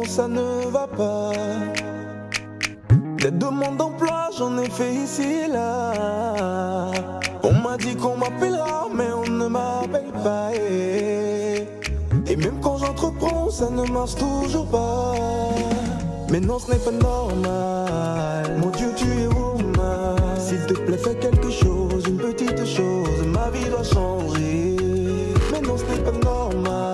Ça 0.07 0.27
ne 0.27 0.69
va 0.71 0.87
pas. 0.87 1.31
Des 3.17 3.31
demandes 3.31 3.77
d'emploi, 3.77 4.29
j'en 4.37 4.57
ai 4.57 4.69
fait 4.69 4.93
ici 4.93 5.23
et 5.45 5.47
là. 5.47 6.91
On 7.43 7.53
m'a 7.53 7.77
dit 7.77 7.95
qu'on 7.95 8.17
m'appellera, 8.17 8.87
mais 8.93 9.11
on 9.11 9.29
ne 9.29 9.47
m'appelle 9.47 10.11
pas. 10.23 10.51
Et, 10.55 12.35
même 12.35 12.59
quand 12.61 12.77
j'entreprends, 12.77 13.49
ça 13.49 13.69
ne 13.69 13.83
marche 13.91 14.15
toujours 14.15 14.67
pas. 14.67 15.15
Mais 16.29 16.39
non, 16.39 16.59
ce 16.59 16.71
n'est 16.71 16.77
pas 16.77 16.91
normal. 16.91 18.57
Mon 18.59 18.69
Dieu, 18.69 18.91
tu 18.95 19.05
es 19.05 19.27
woman. 19.27 20.15
S'il 20.37 20.65
te 20.67 20.73
plaît, 20.73 20.97
fais 20.97 21.15
quelque 21.15 21.49
chose, 21.49 22.03
une 22.07 22.17
petite 22.17 22.65
chose. 22.65 23.25
Ma 23.27 23.49
vie 23.49 23.69
doit 23.69 23.83
changer. 23.83 24.75
Mais 25.51 25.61
non, 25.61 25.77
ce 25.77 25.83
n'est 25.85 26.03
pas 26.03 26.17
normal. 26.23 26.86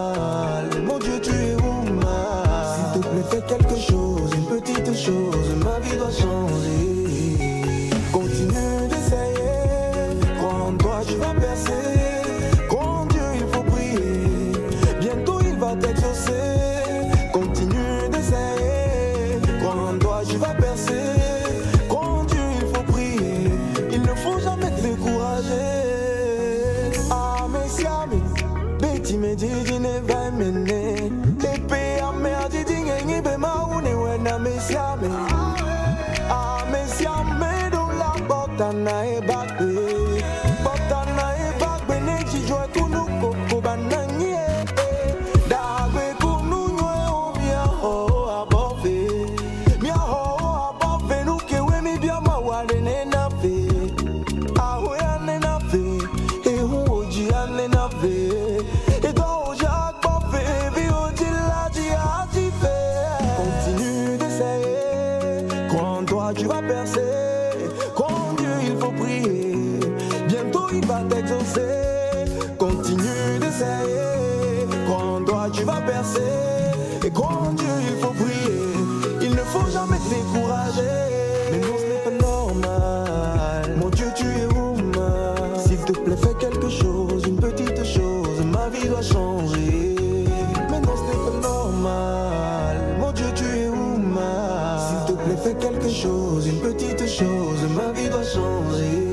Mais 95.27 95.37
fais 95.37 95.55
quelque 95.55 95.89
chose, 95.89 96.47
une 96.47 96.59
petite 96.59 97.07
chose, 97.07 97.59
ma 97.75 97.91
vie 97.93 98.09
doit 98.09 98.23
changer. 98.23 99.12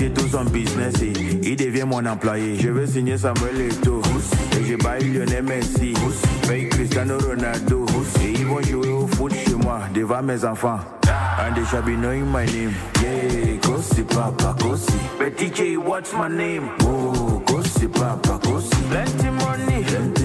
ghetto 0.00 0.26
son 0.28 0.44
business 0.44 0.94
et 1.02 1.12
il 1.42 1.56
devient 1.56 1.84
mon 1.86 2.04
employé. 2.06 2.56
Je 2.58 2.70
veux 2.70 2.86
signer 2.86 3.18
Samuel 3.18 3.70
Eto'o 3.70 4.00
et 4.58 4.64
je 4.64 4.76
baille 4.76 5.04
Lionel 5.12 5.44
Messi, 5.44 5.92
paye 6.48 6.68
Cristiano 6.70 7.18
Ronaldo 7.18 7.84
et 8.24 8.30
ils 8.30 8.46
vont 8.46 8.62
jouer 8.62 8.88
au 8.88 9.06
foot 9.06 9.32
chez 9.34 9.54
moi 9.54 9.80
devant 9.94 10.22
mes 10.22 10.42
enfants. 10.44 10.80
And 11.06 11.54
they 11.54 11.64
shall 11.66 11.82
be 11.82 11.96
knowing 11.96 12.26
my 12.26 12.46
name. 12.46 12.74
Yeah, 13.02 13.58
Kosi 13.60 14.04
Papa 14.04 14.54
Kosi. 14.58 14.98
But 15.18 15.36
DJ, 15.36 15.76
what's 15.76 16.12
my 16.12 16.28
name? 16.28 16.70
Oh, 16.82 17.42
Kosi 17.44 17.88
Papa 17.92 18.38
Kosi. 18.38 18.70
Plenty 18.90 19.30
money. 19.30 20.19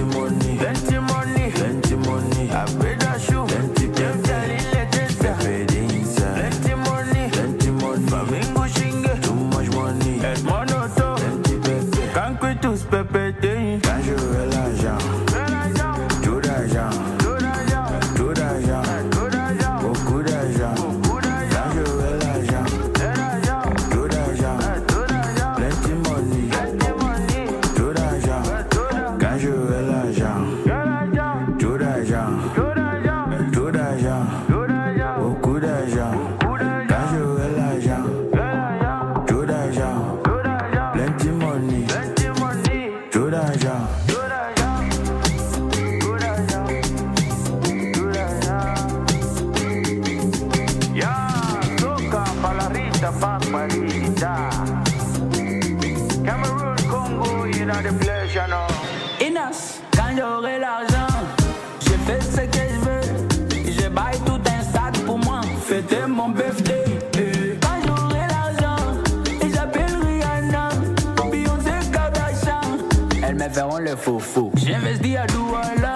Me 73.56 73.60
feront 73.62 73.78
le 73.78 73.96
faux 73.96 74.18
faux. 74.18 74.52
J'investis 74.54 75.16
à 75.16 75.26
Douala, 75.28 75.94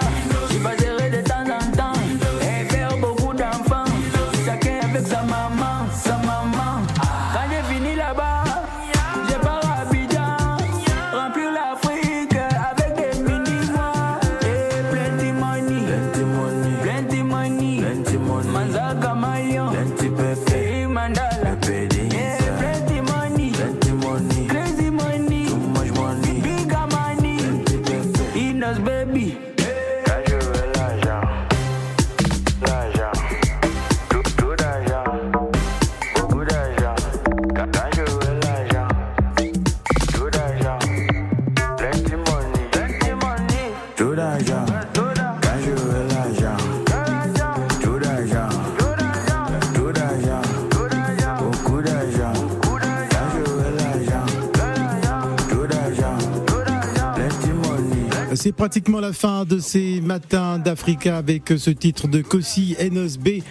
C'est 58.51 58.57
pratiquement 58.57 58.99
la 58.99 59.13
fin 59.13 59.45
de 59.45 59.59
ces 59.59 60.01
matins 60.01 60.59
d'Africa 60.59 61.15
avec 61.15 61.53
ce 61.55 61.69
titre 61.69 62.09
de 62.09 62.21
Kossi 62.21 62.75
NSB. 62.81 63.43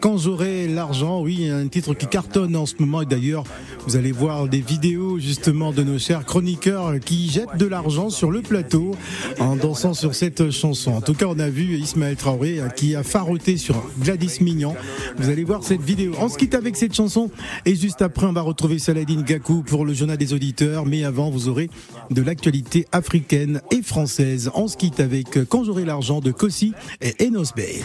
Quand 0.00 0.16
j'aurai 0.16 0.66
l'argent, 0.66 1.20
oui, 1.20 1.50
un 1.50 1.68
titre 1.68 1.92
qui 1.92 2.06
cartonne 2.06 2.56
en 2.56 2.64
ce 2.64 2.76
moment. 2.78 3.02
Et 3.02 3.06
d'ailleurs, 3.06 3.44
vous 3.86 3.96
allez 3.96 4.12
voir 4.12 4.48
des 4.48 4.62
vidéos 4.62 5.18
justement 5.18 5.72
de 5.72 5.82
nos 5.82 5.98
chers 5.98 6.24
chroniqueurs 6.24 6.98
qui 7.00 7.28
jettent 7.28 7.58
de 7.58 7.66
l'argent 7.66 8.08
sur 8.08 8.30
le 8.30 8.40
plateau 8.40 8.92
en 9.38 9.56
dansant 9.56 9.92
sur 9.92 10.14
cette 10.14 10.50
chanson. 10.50 10.92
En 10.92 11.02
tout 11.02 11.12
cas, 11.12 11.26
on 11.28 11.38
a 11.38 11.50
vu 11.50 11.76
Ismaël 11.76 12.16
Traoré 12.16 12.58
qui 12.76 12.96
a 12.96 13.02
faroté 13.02 13.58
sur 13.58 13.74
Gladys 14.00 14.38
Mignon. 14.40 14.74
Vous 15.18 15.28
allez 15.28 15.44
voir 15.44 15.64
cette 15.64 15.82
vidéo. 15.82 16.12
On 16.18 16.30
se 16.30 16.38
quitte 16.38 16.54
avec 16.54 16.76
cette 16.76 16.94
chanson 16.94 17.30
et 17.66 17.76
juste 17.76 18.00
après, 18.00 18.24
on 18.24 18.32
va 18.32 18.40
retrouver 18.40 18.78
Saladin 18.78 19.20
Gakou 19.20 19.62
pour 19.62 19.84
le 19.84 19.92
journal 19.92 20.16
des 20.16 20.32
auditeurs. 20.32 20.86
Mais 20.86 21.04
avant, 21.04 21.28
vous 21.28 21.48
aurez 21.48 21.68
de 22.10 22.22
l'actualité 22.22 22.86
africaine 22.90 23.60
et 23.70 23.82
française. 23.82 24.46
On 24.58 24.68
se 24.68 24.76
quitte 24.76 25.00
avec 25.00 25.38
Quand 25.50 25.64
j'aurai 25.64 25.84
l'argent 25.84 26.20
de 26.20 26.32
Kossi 26.32 26.72
et 27.02 27.14
Enos 27.26 27.52
Bay. 27.54 27.82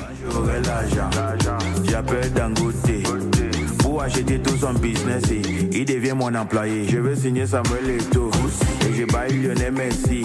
J'appelle 1.84 2.32
Dangote 2.32 2.76
pour 3.80 4.02
acheter 4.02 4.40
tout 4.40 4.56
son 4.56 4.74
business 4.74 5.24
et 5.32 5.42
il 5.74 5.86
devient 5.86 6.14
mon 6.16 6.34
employé. 6.34 6.88
Je 6.88 6.98
veux 6.98 7.16
signer 7.16 7.46
Samuel 7.46 8.00
Eto'o 8.00 8.32
et 8.88 8.94
je 8.94 9.04
baille 9.04 9.34
Lionel 9.42 9.74
Messi, 9.74 10.24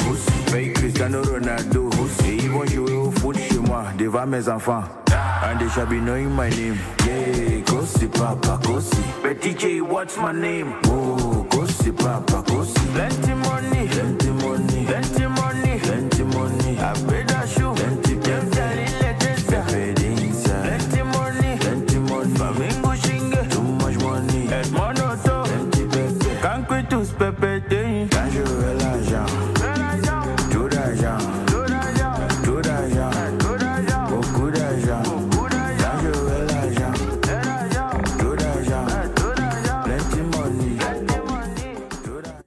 paye 0.53 0.73
Cristiano 0.73 1.21
Ronaldo 1.23 1.91
et 2.25 2.37
ils 2.37 2.49
vont 2.49 2.65
jouer 2.65 2.93
au 2.95 3.11
foot 3.11 3.37
chez 3.37 3.59
moi 3.59 3.83
devant 3.99 4.27
mes 4.27 4.49
enfants. 4.49 4.85
And 5.43 5.59
they 5.59 5.69
shall 5.71 5.87
be 5.87 6.01
knowing 6.01 6.31
my 6.31 6.49
name. 6.51 6.79
Yeah, 7.07 7.61
Kosi 7.65 8.07
Papa 8.13 8.59
Kosi. 8.63 9.03
But 9.23 9.41
DJ, 9.41 9.81
what's 9.83 10.17
my 10.17 10.33
name? 10.33 10.75
Oh, 10.87 11.47
Kosi 11.51 11.91
Papa 11.97 12.43
Kosi. 12.43 12.75
Plenty 12.95 13.35
money, 13.35 13.89
plenty 13.89 14.31
money, 14.31 14.85
plenty 14.87 15.16